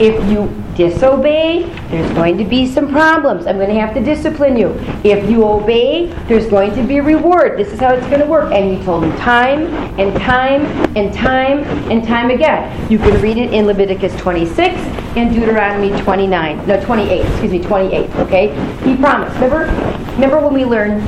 [0.00, 3.46] If you disobey, there's going to be some problems.
[3.46, 4.70] I'm going to have to discipline you.
[5.04, 7.58] If you obey, there's going to be reward.
[7.58, 8.52] This is how it's going to work.
[8.52, 9.66] And he told him time
[9.98, 10.62] and time
[10.96, 12.90] and time and time again.
[12.90, 14.76] You can read it in Leviticus 26
[15.16, 16.66] and Deuteronomy 29.
[16.66, 17.26] No, 28.
[17.26, 18.10] Excuse me, 28.
[18.16, 18.48] Okay?
[18.84, 19.34] He promised.
[19.36, 19.66] Remember,
[20.14, 21.02] remember when we learned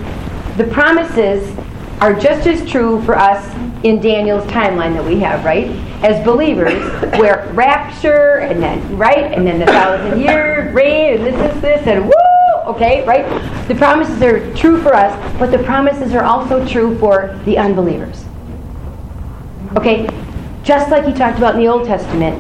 [0.57, 1.57] the promises
[2.01, 5.71] are just as true for us in Daniel's timeline that we have, right?
[6.07, 6.81] As believers,
[7.19, 9.33] where rapture and then, right?
[9.33, 12.13] And then the thousand year reign and this is this and woo!
[12.67, 13.27] Okay, right?
[13.67, 18.25] The promises are true for us, but the promises are also true for the unbelievers.
[19.77, 20.09] Okay?
[20.63, 22.39] Just like he talked about in the Old Testament,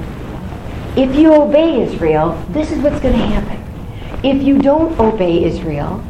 [0.96, 3.62] if you obey Israel, this is what's going to happen.
[4.24, 6.05] If you don't obey Israel,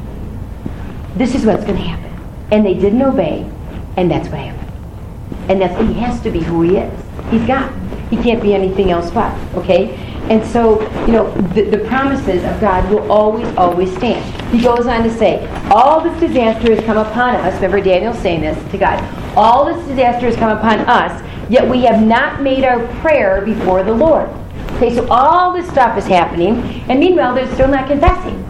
[1.15, 2.13] this is what's going to happen.
[2.51, 3.51] And they didn't obey,
[3.97, 5.51] and that's what happened.
[5.51, 7.06] And that's he has to be who he is.
[7.31, 7.73] He's God.
[8.11, 9.37] He can't be anything else but.
[9.55, 9.95] Okay?
[10.29, 14.25] And so, you know, the, the promises of God will always, always stand.
[14.53, 17.55] He goes on to say, all this disaster has come upon us.
[17.55, 18.99] Remember Daniel saying this to God.
[19.37, 23.85] All this disaster has come upon us, yet we have not made our prayer before
[23.85, 24.29] the Lord.
[24.77, 26.59] Okay, so all this stuff is happening,
[26.91, 28.46] and meanwhile, they're still not confessing.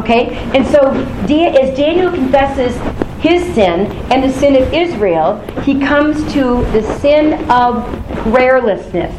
[0.00, 0.34] Okay?
[0.54, 2.74] And so, as Daniel confesses
[3.20, 7.84] his sin and the sin of Israel, he comes to the sin of
[8.24, 9.14] prayerlessness.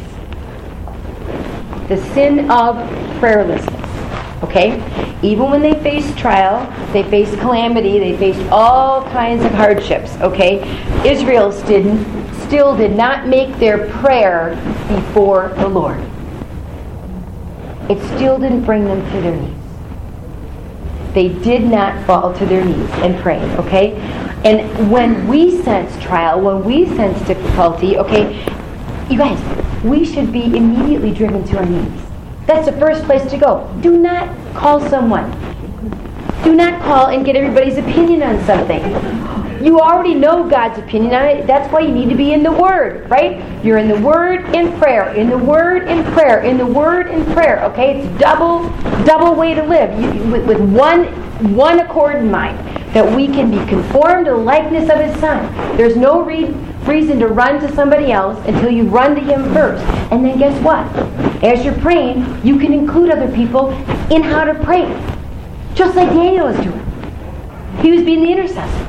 [1.86, 2.76] The sin of
[3.20, 4.42] prayerlessness.
[4.42, 4.82] Okay?
[5.22, 10.16] Even when they faced trial, they faced calamity, they faced all kinds of hardships.
[10.16, 10.60] Okay?
[11.08, 14.56] Israel still did not make their prayer
[14.88, 16.00] before the Lord.
[17.88, 19.61] It still didn't bring them to their knees.
[21.14, 23.94] They did not fall to their knees and pray, okay?
[24.44, 28.44] And when we sense trial, when we sense difficulty, okay,
[29.10, 29.38] you guys,
[29.84, 32.02] we should be immediately driven to our knees.
[32.46, 33.70] That's the first place to go.
[33.82, 35.30] Do not call someone.
[36.42, 38.82] Do not call and get everybody's opinion on something.
[39.62, 41.46] You already know God's opinion on it.
[41.46, 43.64] That's why you need to be in the Word, right?
[43.64, 47.24] You're in the Word in prayer, in the Word in prayer, in the Word in
[47.32, 47.62] prayer.
[47.66, 48.68] Okay, it's double,
[49.04, 51.04] double way to live you, with, with one,
[51.54, 52.58] one accord in mind
[52.92, 55.76] that we can be conformed to the likeness of His Son.
[55.76, 56.50] There's no re-
[56.84, 59.84] reason to run to somebody else until you run to Him first.
[60.10, 60.84] And then guess what?
[61.44, 63.70] As you're praying, you can include other people
[64.10, 64.86] in how to pray,
[65.74, 66.84] just like Daniel was doing.
[67.80, 68.88] He was being the intercessor.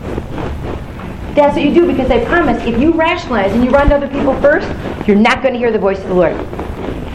[1.34, 4.08] That's what you do because I promise if you rationalize and you run to other
[4.08, 4.68] people first,
[5.08, 6.36] you're not going to hear the voice of the Lord.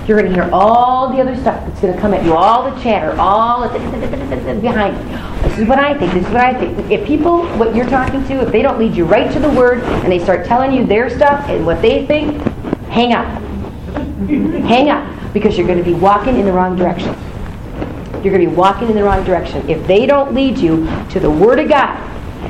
[0.08, 2.68] You're going to hear all the other stuff that's going to come at you, all
[2.68, 3.78] the chatter, all the
[4.60, 4.96] behind.
[5.44, 6.12] This is what I think.
[6.14, 6.90] This is what I think.
[6.90, 9.84] If people, what you're talking to, if they don't lead you right to the Word
[9.84, 12.42] and they start telling you their stuff and what they think,
[12.88, 13.26] hang up.
[14.66, 17.14] hang up because you're going to be walking in the wrong direction.
[18.24, 19.68] You're going to be walking in the wrong direction.
[19.70, 22.07] If they don't lead you to the Word of God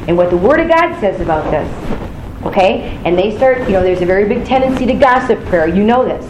[0.08, 2.46] and what the Word of God says about this.
[2.46, 2.98] Okay?
[3.04, 5.68] And they start, you know, there's a very big tendency to gossip prayer.
[5.68, 6.24] You know this.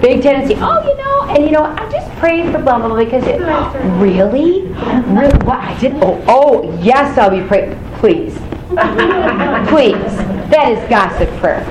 [0.00, 0.56] Big tendency.
[0.58, 3.38] Oh, you know, and you know, I just prayed for blah blah blah because it
[4.00, 4.62] really,
[5.12, 5.94] really, what I did.
[6.02, 7.78] Oh, oh, yes, I'll be praying.
[7.98, 8.34] Please,
[9.68, 10.16] please.
[10.50, 11.64] That is gossip prayer,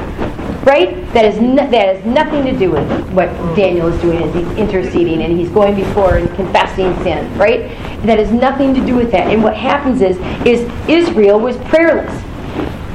[0.66, 0.95] right?
[1.14, 4.22] That is no, that has nothing to do with what Daniel is doing.
[4.22, 7.70] Is he's interceding and he's going before and confessing sin, right?
[8.03, 9.32] That has nothing to do with that.
[9.32, 12.14] And what happens is, is Israel was prayerless,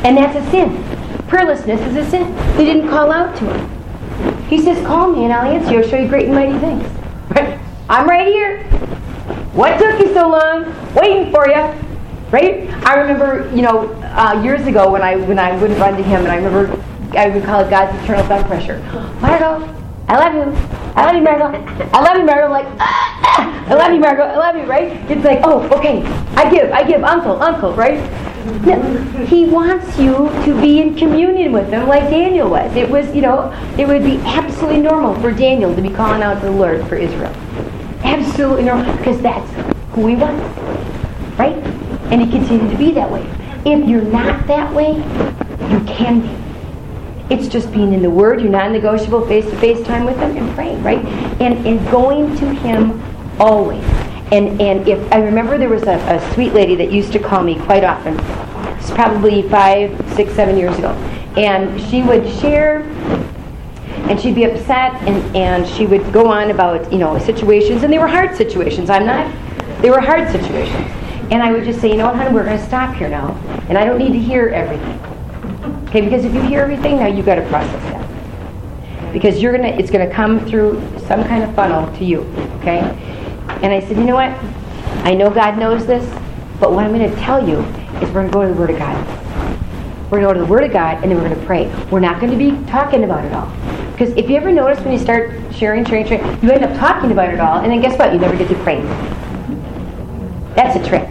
[0.05, 0.83] and that's a sin.
[1.29, 2.35] Prayerlessness is a sin.
[2.57, 4.45] They didn't call out to him.
[4.49, 5.83] He says, Call me and I'll answer you.
[5.83, 6.83] I'll show you great and mighty things.
[7.31, 7.61] Right?
[7.91, 8.63] I'm right here.
[9.53, 10.65] What took you so long?
[10.95, 11.75] Waiting for you.
[12.31, 12.71] Right?
[12.85, 16.23] I remember, you know, uh, years ago when I when I would run to him,
[16.23, 16.83] and I remember
[17.13, 18.79] I would call it God's eternal blood pressure.
[19.21, 19.75] Margot,
[20.09, 20.53] I love you.
[20.95, 21.89] I love you, Margot.
[21.93, 22.51] I love you, Margot.
[22.51, 24.23] Like, ah, ah, I love you, Margot.
[24.23, 24.93] I love you, right?
[25.11, 26.03] It's like, oh, okay.
[26.37, 27.99] I give, I give, uncle, uncle, right?
[29.29, 32.75] he wants you to be in communion with him like Daniel was.
[32.75, 36.41] It was, you know, it would be absolutely normal for Daniel to be calling out
[36.41, 37.33] to the Lord for Israel.
[38.03, 39.51] Absolutely normal, because that's
[39.93, 40.41] who he was.
[41.39, 41.57] Right?
[42.11, 43.23] And he continued to be that way.
[43.67, 44.97] If you're not that way,
[45.71, 46.38] you can be.
[47.31, 51.05] It's just being in the Word, you're non-negotiable face-to-face time with Him and praying, right?
[51.41, 53.03] And, and going to Him
[53.41, 53.85] always.
[54.31, 57.43] And, and if I remember there was a, a sweet lady that used to call
[57.43, 58.19] me quite often.
[58.79, 60.91] It's probably five, six, seven years ago.
[61.37, 62.81] And she would share
[64.09, 67.93] and she'd be upset and, and she would go on about, you know, situations and
[67.93, 68.91] they were hard situations.
[68.91, 69.31] I'm not
[69.83, 70.91] they were hard situations.
[71.31, 73.35] And I would just say, you know what, honey, we're gonna stop here now.
[73.69, 75.08] And I don't need to hear everything.
[75.89, 79.13] Okay, because if you hear everything, now you've gotta process that.
[79.13, 82.21] Because you're gonna it's gonna come through some kind of funnel to you.
[82.61, 82.81] Okay?
[83.63, 84.31] And I said, you know what?
[85.05, 86.05] I know God knows this,
[86.61, 87.59] but what I'm going to tell you
[88.01, 90.11] is we're going to go to the Word of God.
[90.11, 91.73] We're going to go to the Word of God, and then we're going to pray.
[91.91, 93.51] We're not going to be talking about it all.
[93.93, 97.11] Because if you ever notice when you start sharing, sharing, sharing, you end up talking
[97.11, 98.13] about it all, and then guess what?
[98.13, 98.81] You never get to pray.
[100.55, 101.09] That's a trick.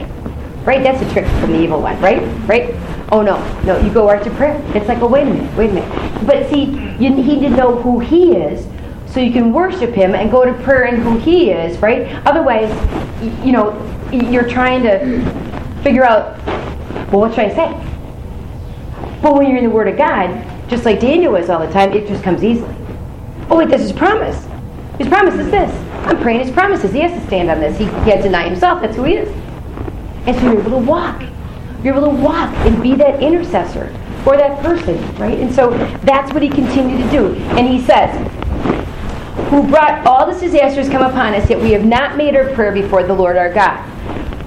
[0.66, 0.84] Right?
[0.84, 2.22] That's a trick from the evil one, right?
[2.48, 2.76] Right?
[3.10, 4.62] Oh no, no, you go right to prayer.
[4.76, 6.26] It's like, oh wait a minute, wait a minute.
[6.28, 6.66] But see,
[7.00, 8.68] you, he didn't know who he is,
[9.06, 12.14] so you can worship him and go to prayer in who he is, right?
[12.26, 12.70] Otherwise,
[13.46, 13.74] you know,
[14.12, 16.38] you're trying to figure out,
[17.12, 19.20] well, what should I say?
[19.22, 21.94] But when you're in the Word of God, just like Daniel was all the time,
[21.94, 22.76] it just comes easily.
[23.50, 24.46] Oh, wait, this is promise.
[24.98, 25.72] His promise is this.
[26.06, 26.92] I'm praying his promises.
[26.92, 27.78] He has to stand on this.
[27.78, 28.82] He can't deny himself.
[28.82, 29.30] That's who he is.
[30.26, 31.24] And so you're able to walk.
[31.84, 35.40] You're able to walk and be that intercessor for that person, right?
[35.40, 35.72] And so
[36.04, 37.36] that's what he continued to do.
[37.56, 38.16] And he says,
[39.50, 42.74] who brought all this disasters come upon us, yet we have not made our prayer
[42.74, 43.78] before the Lord our God.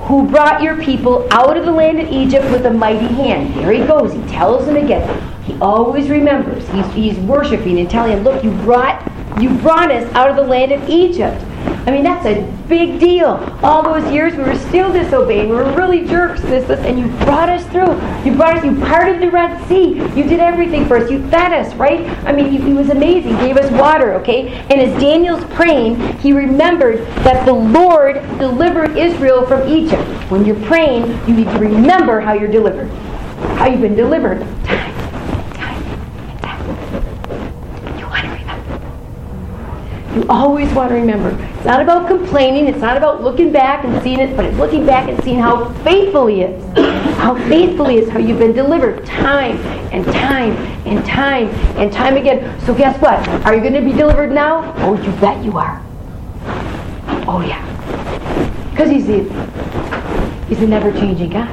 [0.01, 3.55] Who brought your people out of the land of Egypt with a mighty hand.
[3.55, 4.13] There he goes.
[4.13, 5.33] He tells them again.
[5.45, 6.69] He always remembers.
[6.69, 9.01] He's, he's worshiping and telling them, look, you brought,
[9.41, 11.41] you brought us out of the land of Egypt.
[11.87, 13.31] I mean, that's a big deal.
[13.63, 15.49] All those years we were still disobeying.
[15.49, 17.95] We were really jerks, this, this, and you brought us through.
[18.25, 19.95] You brought us, you parted the Red Sea.
[19.95, 21.11] You did everything for us.
[21.11, 22.07] You fed us, right?
[22.27, 23.33] I mean, it was amazing.
[23.37, 24.49] Gave us water, okay?
[24.71, 30.07] And as Daniel's praying, he remembered that the Lord delivered Israel from Egypt.
[30.31, 32.89] When you're praying, you need to remember how you're delivered.
[33.57, 34.47] How you've been delivered.
[40.15, 41.31] You always want to remember.
[41.55, 42.67] It's not about complaining.
[42.67, 45.73] It's not about looking back and seeing it, but it's looking back and seeing how
[45.85, 46.79] faithful He is.
[47.19, 49.57] How faithful He is, how you've been delivered time
[49.93, 50.53] and time
[50.85, 51.49] and time
[51.79, 52.61] and time again.
[52.63, 53.27] So guess what?
[53.47, 54.75] Are you going to be delivered now?
[54.79, 55.81] Oh, you bet you are.
[57.29, 57.65] Oh, yeah.
[58.71, 59.23] Because he's the,
[60.49, 61.49] he's a never changing God.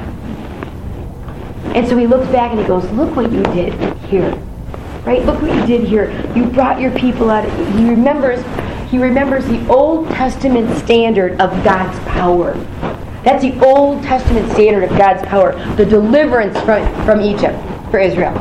[1.76, 3.72] And so he looks back and he goes, Look what you did
[4.08, 4.36] here.
[5.04, 5.24] Right?
[5.24, 6.10] Look what you did here.
[6.36, 7.44] You brought your people out.
[7.76, 8.44] He remembers
[8.90, 12.54] he remembers the Old Testament standard of God's power.
[13.22, 17.58] That's the Old Testament standard of God's power, the deliverance from, from Egypt
[17.90, 18.34] for Israel.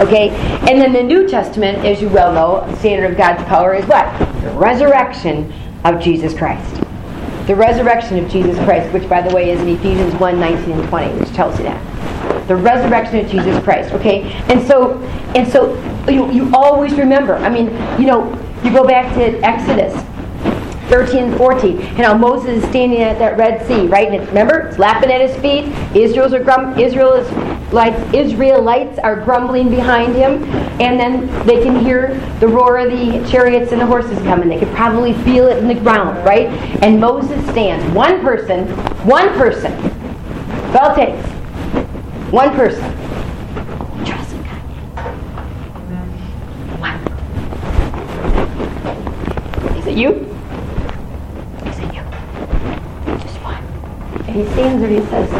[0.00, 0.30] Okay?
[0.70, 4.18] And then the New Testament, as you well know, standard of God's power is what?
[4.40, 5.52] The resurrection
[5.84, 6.74] of Jesus Christ.
[7.46, 10.88] The resurrection of Jesus Christ, which by the way is in Ephesians 1, 19 and
[10.88, 11.97] 20, which tells you that.
[12.48, 13.92] The resurrection of Jesus Christ.
[13.94, 14.22] Okay?
[14.48, 14.98] And so
[15.34, 15.74] and so
[16.08, 17.36] you, you always remember.
[17.36, 17.66] I mean,
[18.00, 18.32] you know,
[18.64, 19.94] you go back to Exodus
[20.88, 21.80] 13 and 14.
[21.96, 24.08] You know, Moses is standing at that Red Sea, right?
[24.08, 25.66] And remember, it's lapping at his feet.
[25.94, 30.44] Israel's are grum- Israelites, Israelites are grumbling behind him.
[30.80, 34.48] And then they can hear the roar of the chariots and the horses coming.
[34.48, 36.46] They could probably feel it in the ground, right?
[36.82, 37.84] And Moses stands.
[37.94, 38.66] One person,
[39.06, 39.72] one person.
[40.72, 41.37] That's all takes.
[42.30, 42.84] One person
[49.78, 50.12] Is it you?
[51.64, 52.02] He said, you.
[53.18, 53.64] Just one.
[54.26, 55.30] And he stands there and he says,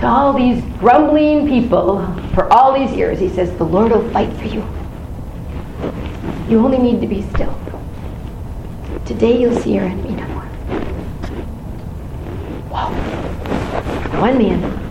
[0.00, 2.00] to all these grumbling people
[2.34, 4.64] for all these years, he says, the Lord will fight for you.
[6.48, 7.54] You only need to be still.
[9.04, 10.48] Today you'll see your enemy no more.
[12.70, 12.90] Wow.
[14.18, 14.83] One man,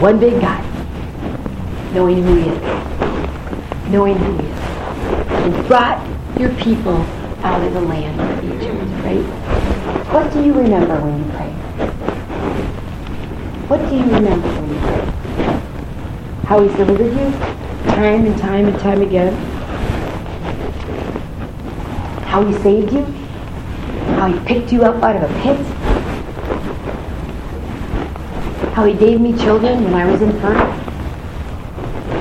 [0.00, 0.60] one big guy,
[1.92, 3.90] knowing who he is.
[3.90, 4.58] Knowing who he is.
[5.30, 6.04] And brought
[6.38, 6.96] your people
[7.42, 8.74] out of the land of Egypt,
[9.04, 9.24] right?
[10.12, 11.52] What do you remember when you pray?
[13.68, 15.08] What do you remember when you pray?
[16.46, 17.58] How he's delivered you
[17.92, 19.34] time and time and time again?
[22.24, 23.04] How he saved you?
[24.16, 25.97] How he picked you up out of a pit?
[28.78, 30.70] How he gave me children when I was infertile?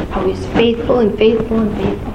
[0.10, 2.12] How he was faithful and faithful and faithful?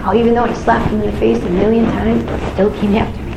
[0.00, 2.94] how even though I slapped him in the face a million times, he still came
[2.94, 3.32] after me.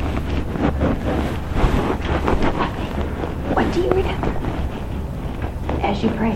[3.52, 4.28] What do you remember
[5.82, 6.32] as you pray?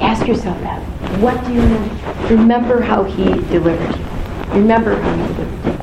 [0.00, 0.80] Ask yourself that.
[1.18, 2.34] What do you remember?
[2.36, 4.04] Remember how he delivered you.
[4.60, 5.77] Remember how he delivered you.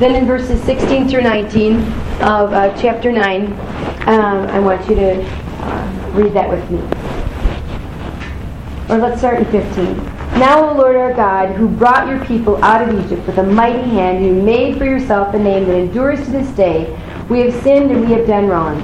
[0.00, 1.76] Then in verses 16 through 19
[2.22, 3.52] of uh, chapter 9,
[4.08, 6.78] um, I want you to uh, read that with me.
[8.88, 9.96] Or let's start in 15.
[10.40, 13.86] Now, O Lord our God, who brought your people out of Egypt with a mighty
[13.90, 16.98] hand, you made for yourself a name that endures to this day,
[17.28, 18.80] we have sinned and we have done wrong.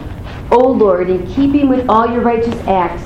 [0.51, 3.03] O Lord, in keeping with all your righteous acts,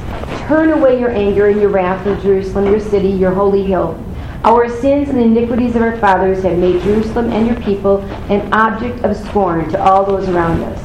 [0.48, 4.04] turn away your anger and your wrath from Jerusalem, your city, your holy hill.
[4.44, 9.04] Our sins and iniquities of our fathers have made Jerusalem and your people an object
[9.04, 10.82] of scorn to all those around us.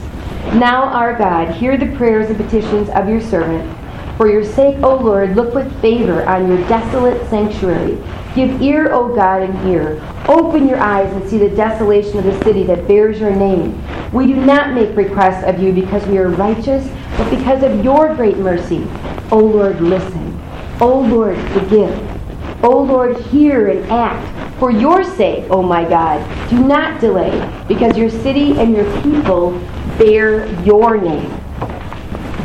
[0.55, 3.75] Now, our God, hear the prayers and petitions of your servant
[4.17, 8.01] for your sake, O Lord, look with favor on your desolate sanctuary.
[8.33, 10.01] Give ear, O God, and hear.
[10.29, 13.81] Open your eyes and see the desolation of the city that bears your name.
[14.13, 18.15] We do not make requests of you because we are righteous, but because of your
[18.15, 18.87] great mercy.
[19.31, 20.41] O Lord, listen.
[20.79, 22.14] O Lord, forgive.
[22.65, 24.59] O Lord, hear and act.
[24.59, 27.31] For your sake, O my God, do not delay,
[27.67, 29.51] because your city and your people
[29.99, 31.29] bear your name.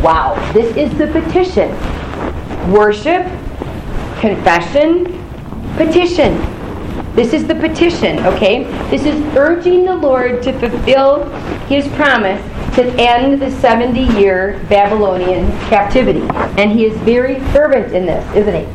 [0.02, 1.70] Wow, this is the petition.
[2.70, 3.24] Worship,
[4.20, 5.04] confession,
[5.76, 6.36] petition.
[7.14, 8.64] This is the petition, okay?
[8.90, 11.24] This is urging the Lord to fulfill
[11.66, 12.42] his promise
[12.74, 16.28] to end the 70 year Babylonian captivity.
[16.60, 18.66] And he is very fervent in this, isn't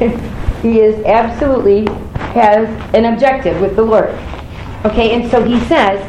[0.00, 0.40] he?
[0.64, 1.84] he is absolutely
[2.32, 4.08] has an objective with the Lord.
[4.86, 6.00] Okay, and so he says,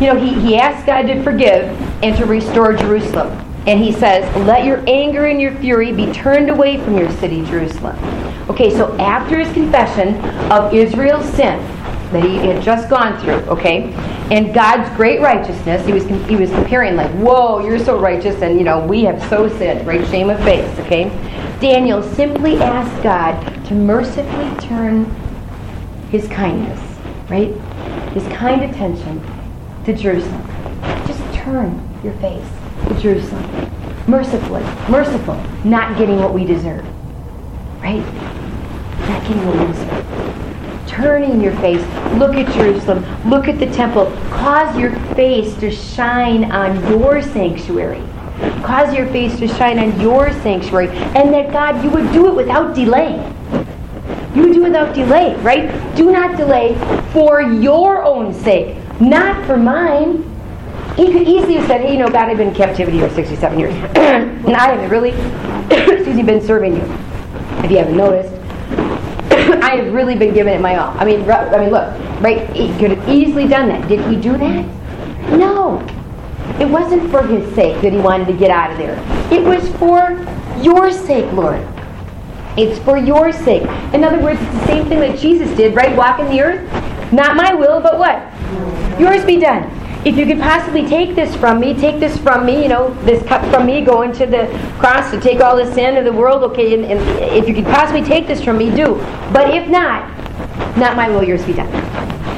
[0.00, 1.64] you know, he, he asks God to forgive
[2.04, 3.28] and to restore Jerusalem.
[3.66, 7.44] And he says, Let your anger and your fury be turned away from your city,
[7.46, 7.98] Jerusalem.
[8.48, 10.14] Okay, so after his confession
[10.52, 11.58] of Israel's sin
[12.12, 13.92] that he had just gone through, okay,
[14.30, 18.58] and God's great righteousness, he was he was comparing like, whoa, you're so righteous, and
[18.58, 20.06] you know we have so sinned, right?
[20.08, 21.04] Shame of face, okay.
[21.60, 25.04] Daniel simply asked God to mercifully turn
[26.10, 26.80] his kindness,
[27.28, 27.52] right,
[28.12, 29.22] his kind attention
[29.84, 30.42] to Jerusalem.
[31.06, 32.46] Just turn your face
[32.88, 33.70] to Jerusalem.
[34.06, 36.84] Mercifully, merciful, not getting what we deserve.
[37.80, 38.04] Right?
[39.08, 40.43] Not getting what we deserve.
[40.94, 41.80] Turning your face,
[42.18, 48.00] look at Jerusalem, look at the temple, cause your face to shine on your sanctuary.
[48.62, 50.86] Cause your face to shine on your sanctuary,
[51.16, 53.16] and that God, you would do it without delay.
[54.36, 55.96] You do without delay, right?
[55.96, 56.76] Do not delay
[57.12, 60.22] for your own sake, not for mine.
[60.94, 63.58] He could easily have said, hey, you know, God, I've been in captivity for 67
[63.58, 63.74] years.
[63.96, 65.10] and I haven't really,
[65.92, 66.82] excuse me, been serving you.
[67.64, 68.33] If you haven't noticed,
[69.62, 70.96] I have really been giving it my all.
[70.98, 72.48] I mean, I mean, look, right?
[72.54, 73.88] He could have easily done that.
[73.88, 74.66] Did he do that?
[75.36, 75.80] No.
[76.60, 78.96] It wasn't for his sake that he wanted to get out of there.
[79.32, 80.12] It was for
[80.62, 81.66] your sake, Lord.
[82.56, 83.62] It's for your sake.
[83.92, 85.96] In other words, it's the same thing that Jesus did, right?
[85.96, 87.12] Walking the earth.
[87.12, 88.20] Not my will, but what?
[89.00, 92.62] Yours be done if you could possibly take this from me, take this from me,
[92.62, 94.46] you know, this cup from me, going to the
[94.78, 97.00] cross to take all the sin of the world, okay, and, and
[97.34, 98.96] if you could possibly take this from me, do.
[99.32, 100.10] But if not,
[100.76, 101.72] not my will, yours be done.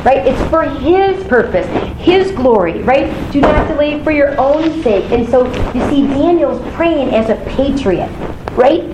[0.04, 0.24] Right?
[0.24, 1.66] It's for His purpose,
[1.98, 3.10] His glory, right?
[3.32, 5.10] Do not delay for your own sake.
[5.10, 8.10] And so, you see, Daniel's praying as a patriot,
[8.52, 8.84] right?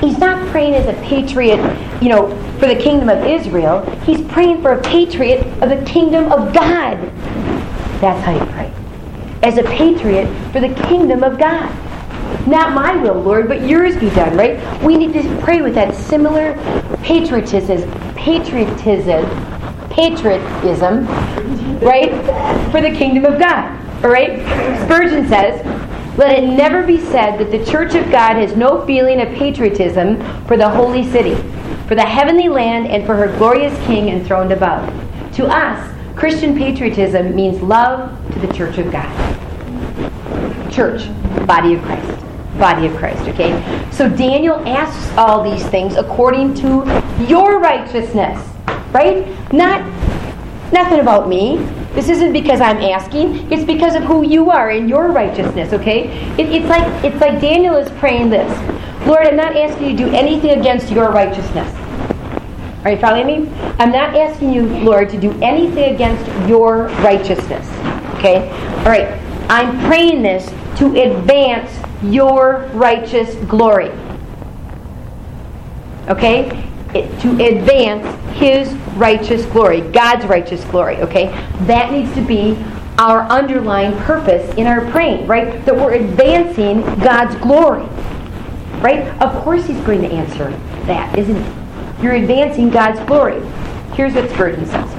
[0.00, 1.58] He's not praying as a patriot,
[2.00, 2.28] you know,
[2.58, 3.84] for the kingdom of Israel.
[4.02, 6.96] He's praying for a patriot of the kingdom of God.
[8.00, 8.72] That's how you pray.
[9.42, 11.70] As a patriot for the kingdom of God.
[12.46, 14.82] Not my will, Lord, but yours be done, right?
[14.82, 16.54] We need to pray with that similar
[17.02, 19.24] patriotism, patriotism,
[19.90, 21.06] patriotism,
[21.80, 22.10] right?
[22.70, 23.76] For the kingdom of God.
[24.04, 24.38] All right?
[24.84, 25.64] Spurgeon says,
[26.16, 30.16] let it never be said that the Church of God has no feeling of patriotism
[30.46, 31.34] for the holy city,
[31.86, 34.86] for the heavenly land, and for her glorious King enthroned above.
[35.36, 39.10] To us, Christian patriotism means love to the church of God.
[40.70, 41.08] Church,
[41.46, 42.26] body of Christ.
[42.58, 43.52] Body of Christ, okay?
[43.90, 46.84] So Daniel asks all these things according to
[47.26, 48.46] your righteousness,
[48.92, 49.26] right?
[49.52, 49.82] Not
[50.72, 51.56] nothing about me.
[51.94, 53.50] This isn't because I'm asking.
[53.50, 55.72] It's because of who you are and your righteousness.
[55.72, 56.08] Okay?
[56.38, 58.50] It, it's like it's like Daniel is praying this.
[59.06, 61.79] Lord, I'm not asking you to do anything against your righteousness.
[62.84, 63.50] Are you following me?
[63.78, 67.68] I'm not asking you, Lord, to do anything against your righteousness.
[68.16, 68.48] Okay?
[68.78, 69.20] All right.
[69.50, 71.70] I'm praying this to advance
[72.02, 73.90] your righteous glory.
[76.08, 76.66] Okay?
[76.94, 80.96] It, to advance His righteous glory, God's righteous glory.
[81.02, 81.26] Okay?
[81.66, 82.56] That needs to be
[82.96, 85.62] our underlying purpose in our praying, right?
[85.66, 87.84] That we're advancing God's glory.
[88.80, 89.06] Right?
[89.20, 90.48] Of course, He's going to answer
[90.86, 91.59] that, isn't He?
[92.02, 93.40] You're advancing God's glory.
[93.94, 94.90] Here's what Spurgeon says.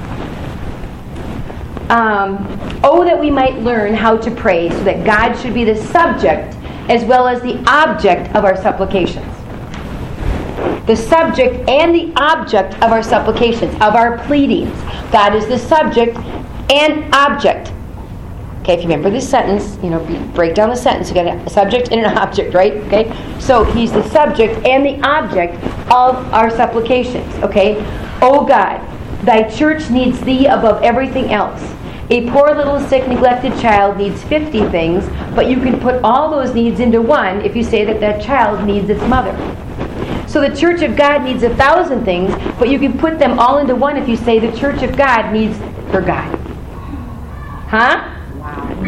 [1.90, 2.46] Um,
[2.84, 6.56] oh, that we might learn how to pray so that God should be the subject
[6.88, 9.26] as well as the object of our supplications.
[10.86, 14.76] The subject and the object of our supplications, of our pleadings.
[15.10, 16.16] God is the subject
[16.70, 17.72] and object.
[18.62, 19.98] Okay, if you remember this sentence, you know,
[20.36, 21.08] break down the sentence.
[21.08, 22.74] You got a subject and an object, right?
[22.74, 25.54] Okay, so he's the subject and the object
[25.90, 27.34] of our supplications.
[27.42, 27.74] Okay,
[28.22, 28.78] oh God,
[29.24, 31.60] thy church needs thee above everything else.
[32.10, 36.54] A poor little sick, neglected child needs 50 things, but you can put all those
[36.54, 39.34] needs into one if you say that that child needs its mother.
[40.28, 43.58] So the church of God needs a thousand things, but you can put them all
[43.58, 45.58] into one if you say the church of God needs
[45.90, 46.38] her God.
[47.68, 48.11] Huh?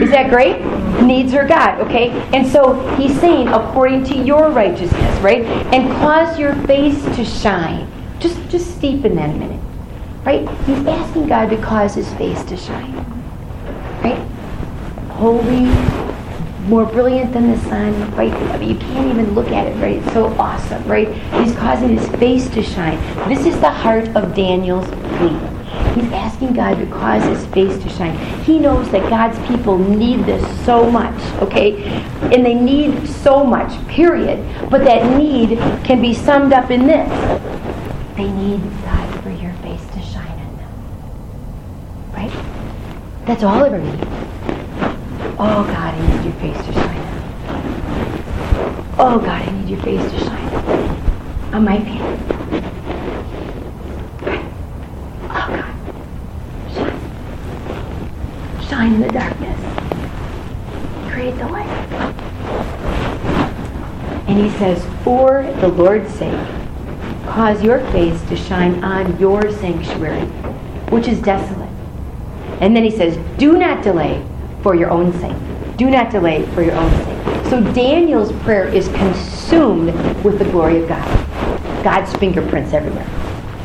[0.00, 0.60] Is that great?
[1.02, 2.10] Needs her God, okay?
[2.32, 5.44] And so he's saying, according to your righteousness, right?
[5.72, 7.90] And cause your face to shine.
[8.18, 9.60] Just just steep in that a minute.
[10.24, 10.48] Right?
[10.66, 12.94] He's asking God to cause his face to shine.
[14.02, 14.18] Right?
[15.10, 15.66] Holy,
[16.68, 18.32] more brilliant than the sun, right?
[18.32, 19.96] I mean, you can't even look at it, right?
[19.96, 21.08] It's so awesome, right?
[21.34, 22.98] He's causing his face to shine.
[23.28, 24.88] This is the heart of Daniel's
[25.18, 25.53] plea.
[25.94, 28.16] He's asking God to cause his face to shine.
[28.42, 31.84] He knows that God's people need this so much, okay?
[32.32, 34.44] And they need so much, period.
[34.70, 37.08] But that need can be summed up in this.
[38.16, 40.70] They need God for your face to shine in them.
[42.12, 42.32] Right?
[43.26, 44.00] That's all ever need.
[45.36, 46.94] Oh God, I need your face to shine.
[48.96, 50.44] Oh God, I need your face to shine
[51.54, 52.18] on my people.
[58.68, 59.60] Shine in the darkness.
[61.12, 61.68] Create the light.
[64.26, 66.48] And he says, For the Lord's sake,
[67.26, 70.26] cause your face to shine on your sanctuary,
[70.90, 71.68] which is desolate.
[72.60, 74.24] And then he says, Do not delay
[74.62, 75.36] for your own sake.
[75.76, 77.50] Do not delay for your own sake.
[77.50, 79.92] So Daniel's prayer is consumed
[80.24, 81.84] with the glory of God.
[81.84, 83.06] God's fingerprints everywhere.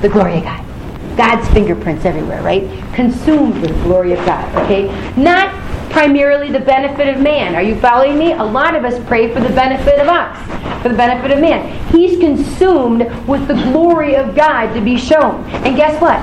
[0.01, 0.68] The glory of God.
[1.15, 2.63] God's fingerprints everywhere, right?
[2.93, 4.87] Consumed with the glory of God, okay?
[5.15, 5.53] Not
[5.91, 7.55] primarily the benefit of man.
[7.55, 8.33] Are you following me?
[8.33, 11.67] A lot of us pray for the benefit of us, for the benefit of man.
[11.91, 15.43] He's consumed with the glory of God to be shown.
[15.65, 16.19] And guess what?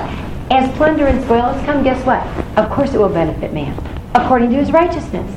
[0.51, 2.25] As plunder and spoils come, guess what?
[2.57, 3.77] Of course it will benefit man,
[4.15, 5.29] according to his righteousness.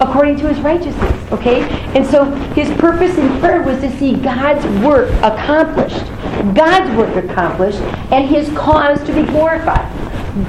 [0.00, 1.62] According to his righteousness, okay?
[1.94, 2.24] And so
[2.54, 6.06] his purpose in prayer was to see God's work accomplished.
[6.54, 7.80] God's work accomplished
[8.10, 9.86] and his cause to be glorified.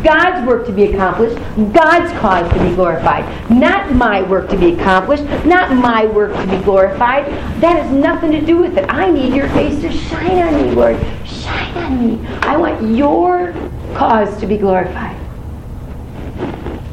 [0.04, 1.36] God's work to be accomplished,
[1.74, 3.26] God's cause to be glorified.
[3.50, 7.26] Not my work to be accomplished, not my work to be glorified.
[7.62, 8.86] That has nothing to do with it.
[8.88, 10.98] I need your face to shine on me, Lord.
[11.26, 12.28] Shine on me.
[12.42, 13.54] I want your
[13.96, 15.18] cause to be glorified.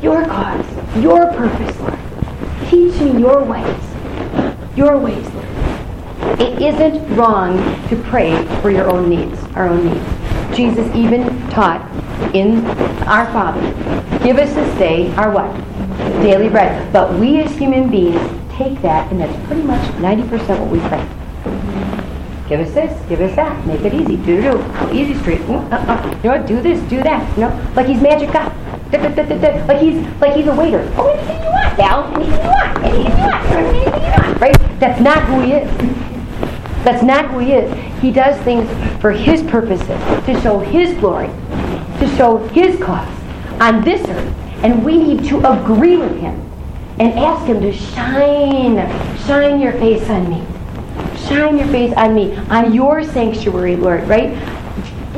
[0.02, 0.64] Your cause,
[0.96, 1.97] your purpose, Lord.
[2.68, 3.82] Teach me your ways.
[4.76, 6.40] Your ways, Lord.
[6.40, 7.56] It isn't wrong
[7.88, 10.56] to pray for your own needs, our own needs.
[10.56, 11.80] Jesus even taught
[12.34, 12.64] in
[13.06, 13.60] our Father,
[14.22, 15.50] give us this day our what?
[16.22, 16.92] Daily bread.
[16.92, 18.20] But we as human beings
[18.52, 21.08] take that, and that's pretty much 90% what we pray.
[22.48, 24.16] Give us this, give us that, make it easy.
[24.16, 24.92] Do do.
[24.92, 25.40] Easy street.
[25.42, 26.18] Uh, uh.
[26.22, 26.46] You know what?
[26.46, 27.36] Do this, do that.
[27.36, 28.52] You know, like he's magic God.
[28.90, 30.90] Like he's like he's a waiter.
[30.96, 32.04] Oh, anything you want, Val.
[32.14, 32.84] Anything you want.
[32.84, 33.46] Anything you want.
[33.52, 34.40] Anything you want.
[34.40, 34.80] Right?
[34.80, 36.84] That's not who he is.
[36.84, 38.00] That's not who he is.
[38.00, 38.68] He does things
[39.00, 43.08] for his purposes, to show his glory, to show his cause
[43.60, 44.34] on this earth.
[44.62, 46.40] And we need to agree with him
[46.98, 48.76] and ask him to shine,
[49.26, 50.44] shine your face on me.
[51.28, 54.30] Shine your face on me, on your sanctuary, Lord, right?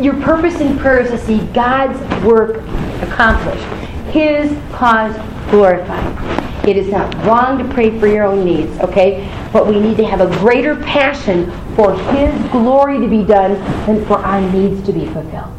[0.03, 2.63] Your purpose in prayer is to see God's work
[3.03, 3.65] accomplished,
[4.13, 5.15] his cause
[5.51, 6.69] glorified.
[6.69, 9.27] It is not wrong to pray for your own needs, okay?
[9.53, 13.55] But we need to have a greater passion for His glory to be done
[13.87, 15.57] than for our needs to be fulfilled.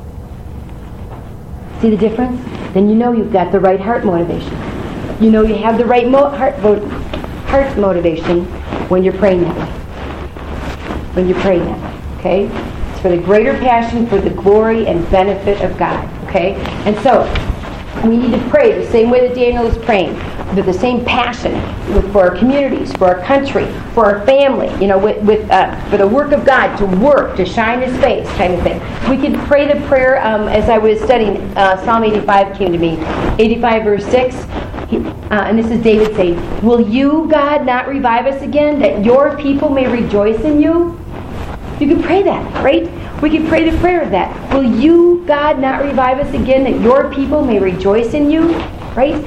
[1.81, 2.39] See the difference?
[2.73, 4.55] Then you know you've got the right heart motivation.
[5.19, 6.87] You know you have the right mo- heart, mo-
[7.47, 8.45] heart motivation
[8.87, 9.65] when you're praying that way.
[11.15, 12.91] When you're praying that way, okay?
[12.91, 16.55] It's for the greater passion for the glory and benefit of God, okay?
[16.85, 17.27] And so,
[18.07, 20.15] we need to pray the same way that Daniel is praying
[20.55, 21.53] with the same passion
[22.11, 25.97] for our communities, for our country, for our family, you know, with, with uh, for
[25.97, 28.79] the work of God to work, to shine His face, kind of thing.
[29.09, 31.37] We can pray the prayer um, as I was studying.
[31.55, 32.97] Uh, Psalm 85 came to me,
[33.37, 34.35] 85 verse 6.
[34.89, 39.05] He, uh, and this is David saying, Will you, God, not revive us again, that
[39.05, 40.99] your people may rejoice in you?
[41.79, 42.89] You can pray that, right?
[43.21, 44.53] We can pray the prayer of that.
[44.53, 48.53] Will you, God, not revive us again, that your people may rejoice in you?
[48.95, 49.23] Right?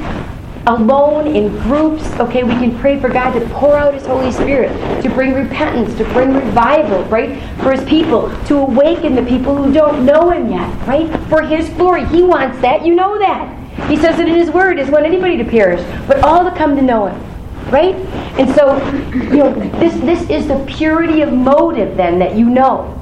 [0.66, 2.04] alone in groups.
[2.18, 4.70] Okay, we can pray for God to pour out His Holy Spirit,
[5.02, 7.42] to bring repentance, to bring revival, right?
[7.62, 11.10] For His people, to awaken the people who don't know Him yet, right?
[11.28, 12.06] For His glory.
[12.06, 12.84] He wants that.
[12.84, 13.60] You know that.
[13.88, 14.72] He says it in His Word.
[14.72, 17.30] He doesn't want anybody to perish, but all to come to know Him.
[17.70, 17.94] Right?
[18.38, 18.76] And so,
[19.14, 22.93] you know, this, this is the purity of motive then that you know.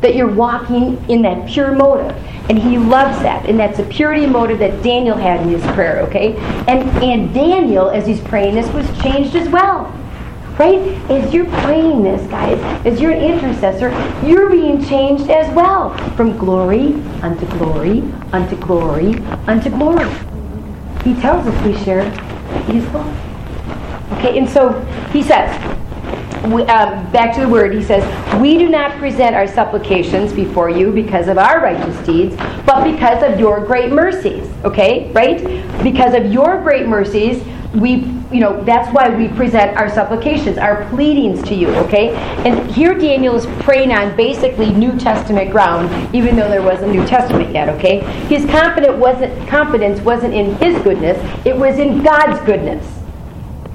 [0.00, 2.16] That you're walking in that pure motive.
[2.48, 3.46] And he loves that.
[3.46, 6.36] And that's a purity motive that Daniel had in his prayer, okay?
[6.66, 9.94] And, and Daniel, as he's praying this, was changed as well.
[10.58, 10.80] Right?
[11.08, 13.90] As you're praying this, guys, as you're an intercessor,
[14.26, 15.96] you're being changed as well.
[16.16, 18.00] From glory unto glory,
[18.32, 19.14] unto glory,
[19.46, 20.10] unto glory.
[21.04, 22.10] He tells us we share
[22.62, 23.14] his glory.
[24.14, 24.80] Okay, and so
[25.12, 25.48] he says,
[26.46, 28.04] we, um, back to the word, he says,
[28.40, 33.22] We do not present our supplications before you because of our righteous deeds, but because
[33.22, 34.48] of your great mercies.
[34.64, 35.42] Okay, right?
[35.82, 37.42] Because of your great mercies,
[37.74, 37.96] we,
[38.32, 41.68] you know, that's why we present our supplications, our pleadings to you.
[41.76, 42.14] Okay,
[42.44, 47.06] and here Daniel is praying on basically New Testament ground, even though there wasn't New
[47.06, 47.68] Testament yet.
[47.68, 52.97] Okay, his confidence wasn't confidence wasn't in his goodness; it was in God's goodness.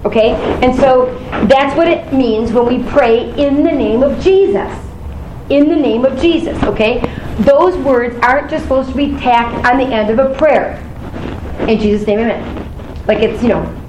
[0.06, 0.32] Okay?
[0.62, 1.14] And so
[1.48, 4.72] that's what it means when we pray in the name of Jesus.
[5.50, 7.02] In the name of Jesus, okay?
[7.40, 10.78] Those words aren't just supposed to be tacked on the end of a prayer.
[11.68, 13.06] In Jesus' name, amen.
[13.08, 13.82] Like it's, you know,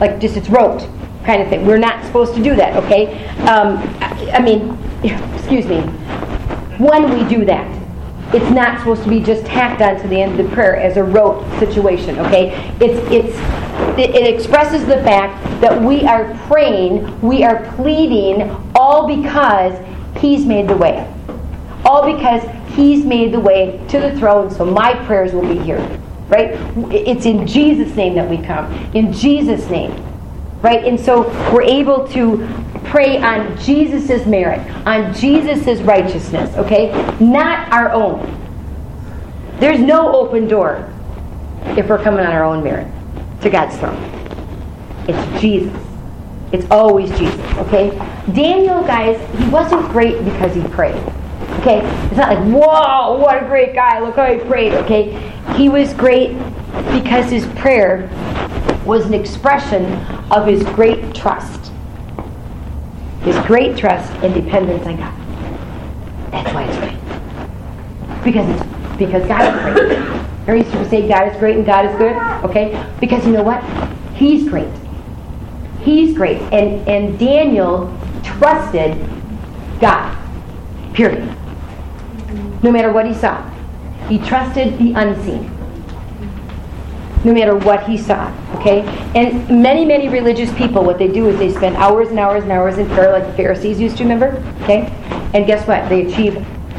[0.00, 0.88] like just it's rote
[1.24, 1.66] kind of thing.
[1.66, 3.26] We're not supposed to do that, okay?
[3.42, 4.78] Um, I, I mean,
[5.34, 5.80] excuse me.
[6.78, 7.81] When we do that,
[8.34, 11.04] it's not supposed to be just tacked onto the end of the prayer as a
[11.04, 12.50] rote situation, okay?
[12.80, 13.36] It's, it's,
[13.98, 19.78] it expresses the fact that we are praying, we are pleading, all because
[20.18, 21.12] He's made the way.
[21.84, 22.42] All because
[22.74, 25.80] He's made the way to the throne, so my prayers will be here.
[26.28, 26.52] Right?
[26.90, 28.72] It's in Jesus' name that we come.
[28.94, 29.92] In Jesus' name.
[30.62, 30.84] Right?
[30.84, 32.48] And so we're able to
[32.84, 36.90] pray on Jesus' merit, on Jesus' righteousness, okay?
[37.20, 38.38] Not our own.
[39.58, 40.92] There's no open door
[41.76, 42.88] if we're coming on our own merit.
[43.42, 43.96] to God's throne.
[45.08, 45.76] It's Jesus.
[46.52, 47.90] It's always Jesus, okay?
[48.34, 51.02] Daniel, guys, he wasn't great because he prayed.
[51.60, 51.80] Okay?
[52.06, 55.32] It's not like, whoa, what a great guy, look how he prayed, okay?
[55.56, 56.36] He was great
[56.92, 58.08] because his prayer
[58.84, 59.84] was an expression
[60.30, 61.71] of his great trust.
[63.24, 65.14] His great trust and dependence on God.
[66.30, 68.24] That's why it's great.
[68.24, 69.98] Because it's because God is great.
[70.46, 72.16] Remember used to say God is great and God is good?
[72.44, 72.92] Okay?
[73.00, 73.62] Because you know what?
[74.14, 74.68] He's great.
[75.82, 76.40] He's great.
[76.52, 78.98] And and Daniel trusted
[79.80, 80.16] God.
[80.94, 81.24] Period.
[82.62, 83.48] No matter what he saw.
[84.08, 85.48] He trusted the unseen
[87.24, 88.32] no matter what he saw.
[88.56, 88.82] Okay?
[89.14, 92.52] And many, many religious people, what they do is they spend hours and hours and
[92.52, 94.42] hours in prayer, like the Pharisees used to, remember?
[94.62, 94.86] Okay?
[95.34, 95.88] And guess what?
[95.88, 96.34] They achieve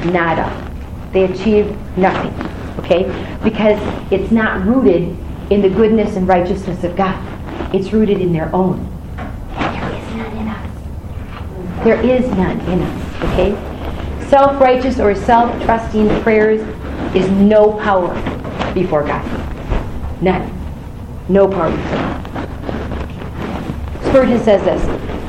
[0.05, 0.71] nada.
[1.11, 2.33] They achieve nothing.
[2.79, 3.03] Okay?
[3.43, 3.79] Because
[4.11, 5.15] it's not rooted
[5.49, 7.17] in the goodness and righteousness of God.
[7.73, 8.89] It's rooted in their own.
[9.55, 11.83] There is none in us.
[11.83, 13.23] There is none in us.
[13.23, 14.29] Okay?
[14.29, 16.61] Self righteous or self trusting prayers
[17.15, 18.13] is no power
[18.73, 19.52] before God.
[20.23, 20.49] None.
[21.27, 21.71] No power
[24.07, 24.81] Spurgeon says this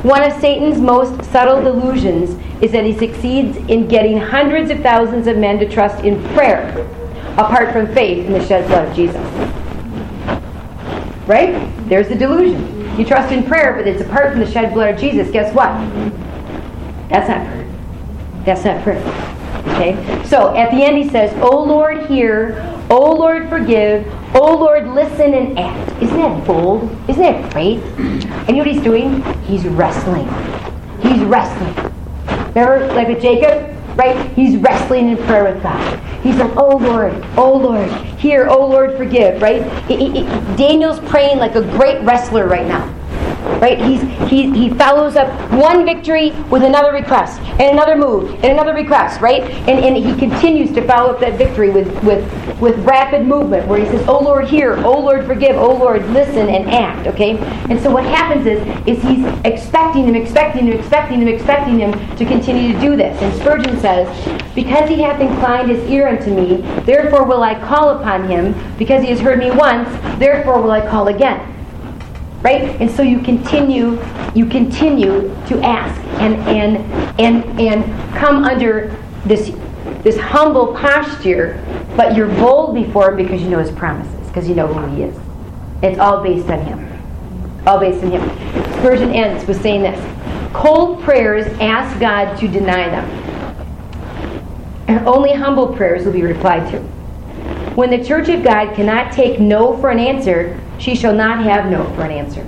[0.04, 5.26] One of Satan's most subtle delusions is that he succeeds in getting hundreds of thousands
[5.26, 6.86] of men to trust in prayer
[7.36, 9.16] apart from faith in the shed blood of Jesus.
[11.26, 11.68] Right?
[11.88, 12.96] There's the delusion.
[12.96, 15.28] You trust in prayer, but it's apart from the shed blood of Jesus.
[15.32, 15.72] Guess what?
[17.08, 17.68] That's not prayer.
[18.44, 19.34] That's not prayer.
[19.74, 20.24] Okay?
[20.28, 22.60] So at the end he says, O Lord, hear.
[22.90, 24.06] O Lord, forgive.
[24.36, 26.02] Oh Lord, listen and act.
[26.02, 26.90] Isn't that bold?
[27.08, 27.78] Isn't that great?
[27.78, 29.22] And you know what he's doing?
[29.44, 30.26] He's wrestling.
[31.00, 31.92] He's wrestling.
[32.48, 33.70] Remember, like with Jacob?
[33.96, 34.32] Right?
[34.32, 36.00] He's wrestling in prayer with God.
[36.24, 39.62] He's like, oh Lord, oh Lord, hear, oh Lord, forgive, right?
[40.56, 42.92] Daniel's praying like a great wrestler right now
[43.44, 43.78] right?
[43.78, 48.74] He's, he, he follows up one victory with another request, and another move, and another
[48.74, 49.42] request, right?
[49.42, 52.24] And, and he continues to follow up that victory with, with,
[52.60, 56.48] with rapid movement where he says, Oh Lord, hear, oh Lord, forgive, oh Lord, listen
[56.48, 57.38] and act, okay?
[57.70, 62.16] And so what happens is, is he's expecting him, expecting him, expecting him, expecting him
[62.16, 63.20] to continue to do this.
[63.22, 64.08] And Spurgeon says,
[64.54, 69.02] Because he hath inclined his ear unto me, therefore will I call upon him, because
[69.02, 69.88] he has heard me once,
[70.18, 71.53] therefore will I call again
[72.44, 72.78] right?
[72.80, 74.00] And so you continue,
[74.34, 76.76] you continue to ask and and
[77.18, 79.50] and and come under this
[80.02, 81.60] this humble posture,
[81.96, 85.02] but you're bold before him because you know his promises, because you know who he
[85.04, 85.18] is.
[85.82, 87.66] It's all based on him.
[87.66, 88.22] All based on him.
[88.78, 93.10] Spurgeon ends with saying this cold prayers ask God to deny them.
[94.86, 96.78] And only humble prayers will be replied to.
[97.74, 101.70] When the church of God cannot take no for an answer, she shall not have
[101.70, 102.42] no for an answer.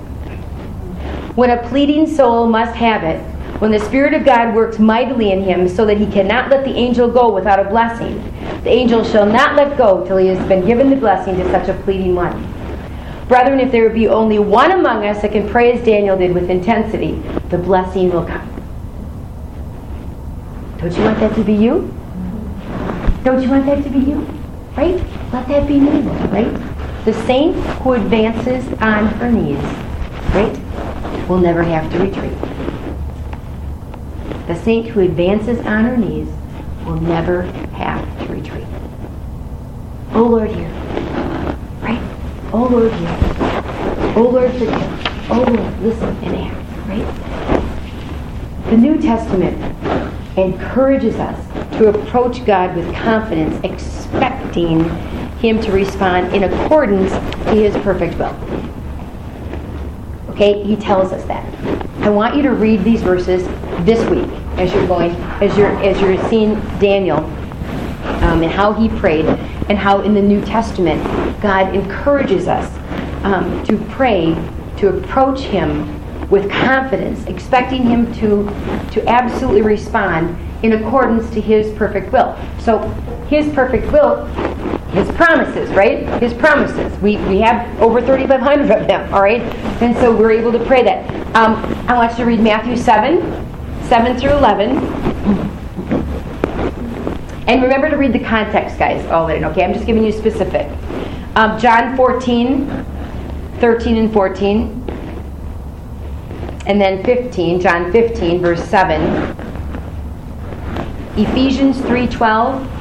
[1.35, 3.21] When a pleading soul must have it,
[3.59, 6.73] when the Spirit of God works mightily in him so that he cannot let the
[6.75, 8.21] angel go without a blessing,
[8.63, 11.67] the angel shall not let go till he has been given the blessing to such
[11.67, 12.53] a pleading one.
[13.27, 16.49] Brethren, if there be only one among us that can pray as Daniel did with
[16.49, 17.15] intensity,
[17.49, 18.47] the blessing will come.
[20.77, 21.93] Don't you want that to be you?
[23.23, 24.21] Don't you want that to be you?
[24.77, 25.03] Right?
[25.33, 26.66] Let that be me, right?
[27.07, 29.63] The saint who advances on her knees,
[30.35, 32.33] right, will never have to retreat.
[34.47, 36.27] The saint who advances on her knees
[36.85, 37.43] will never
[37.77, 38.67] have to retreat.
[40.11, 40.67] Oh Lord, hear.
[41.79, 42.01] Right?
[42.51, 43.17] Oh Lord, hear.
[44.17, 45.31] Oh Lord, forgive.
[45.31, 46.89] Oh Lord, listen and act.
[46.89, 48.69] Right?
[48.69, 49.57] The New Testament
[50.37, 54.83] encourages us to approach God with confidence, expecting
[55.39, 58.35] him to respond in accordance to his perfect will.
[60.31, 61.45] Okay, he tells us that.
[62.01, 63.45] I want you to read these verses
[63.85, 65.11] this week as you're going,
[65.41, 67.17] as you're as you're seeing Daniel
[68.23, 71.03] um, and how he prayed, and how in the New Testament
[71.41, 72.71] God encourages us
[73.23, 74.33] um, to pray,
[74.77, 75.93] to approach Him
[76.29, 78.43] with confidence, expecting Him to
[78.91, 82.37] to absolutely respond in accordance to His perfect will.
[82.59, 82.79] So,
[83.27, 84.27] His perfect will
[84.89, 86.21] his promises, right?
[86.21, 86.97] His promises.
[87.01, 89.41] We, we have over 3,500 of them, all right?
[89.81, 91.09] And so we're able to pray that.
[91.35, 91.55] Um,
[91.87, 93.21] I want you to read Matthew 7,
[93.83, 94.77] 7 through 11.
[97.47, 99.63] And remember to read the context, guys, all in, okay?
[99.63, 100.67] I'm just giving you specific.
[101.35, 102.85] Um, John 14,
[103.59, 104.83] 13 and 14.
[106.65, 109.01] And then 15, John 15, verse 7.
[111.17, 112.76] Ephesians 3.12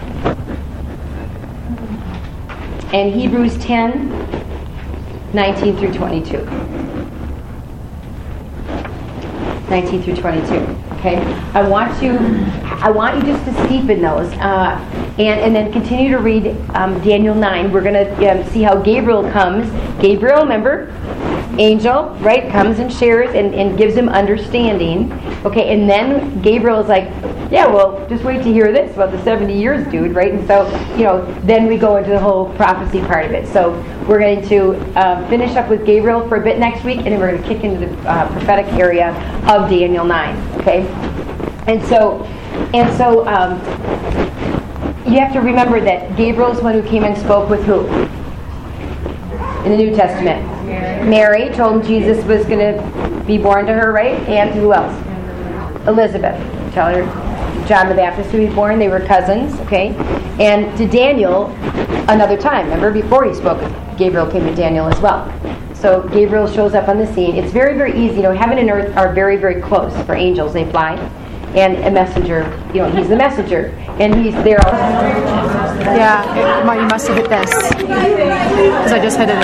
[2.93, 4.11] and Hebrews 10,
[5.33, 6.45] 19 through 22.
[9.69, 10.55] 19 through 22.
[10.93, 11.17] Okay,
[11.53, 12.17] I want you,
[12.81, 14.79] I want you just to steep in those, uh,
[15.19, 17.73] and and then continue to read um, Daniel 9.
[17.73, 19.71] We're gonna um, see how Gabriel comes.
[20.01, 20.93] Gabriel, remember,
[21.59, 25.13] angel, right, comes and shares and, and gives him understanding.
[25.45, 27.09] Okay, and then Gabriel is like,
[27.51, 30.33] yeah, well, just wait to hear this about the 70 years, dude, right?
[30.33, 30.67] And so,
[30.97, 33.47] you know, then we go into the whole prophecy part of it.
[33.49, 33.73] So
[34.09, 37.21] we're going to uh, finish up with Gabriel for a bit next week, and then
[37.21, 39.11] we're going to kick into the uh, prophetic area
[39.49, 40.61] of Daniel 9.
[40.61, 40.87] Okay,
[41.67, 42.23] and so,
[42.75, 43.27] and so.
[43.27, 43.61] Um,
[45.07, 47.87] you have to remember that Gabriel is one who came and spoke with who?
[49.65, 50.45] In the New Testament.
[51.09, 54.19] Mary, told him Jesus was going to be born to her, right?
[54.29, 54.93] And who else?
[55.87, 56.35] Elizabeth.
[56.73, 57.26] Tell her
[57.67, 58.79] John the Baptist to be born.
[58.79, 59.95] They were cousins, okay?
[60.39, 61.51] And to Daniel,
[62.09, 62.67] another time.
[62.67, 63.61] Remember, before he spoke,
[63.97, 65.33] Gabriel came to Daniel as well.
[65.75, 67.35] So Gabriel shows up on the scene.
[67.37, 68.17] It's very, very easy.
[68.17, 70.53] You know, heaven and earth are very, very close for angels.
[70.53, 70.97] They fly.
[71.55, 72.45] And a messenger,
[72.75, 73.73] you know, he's the messenger.
[73.99, 74.61] And he's there.
[75.83, 77.51] Yeah, you must have hit this.
[77.73, 79.35] Because I just hit it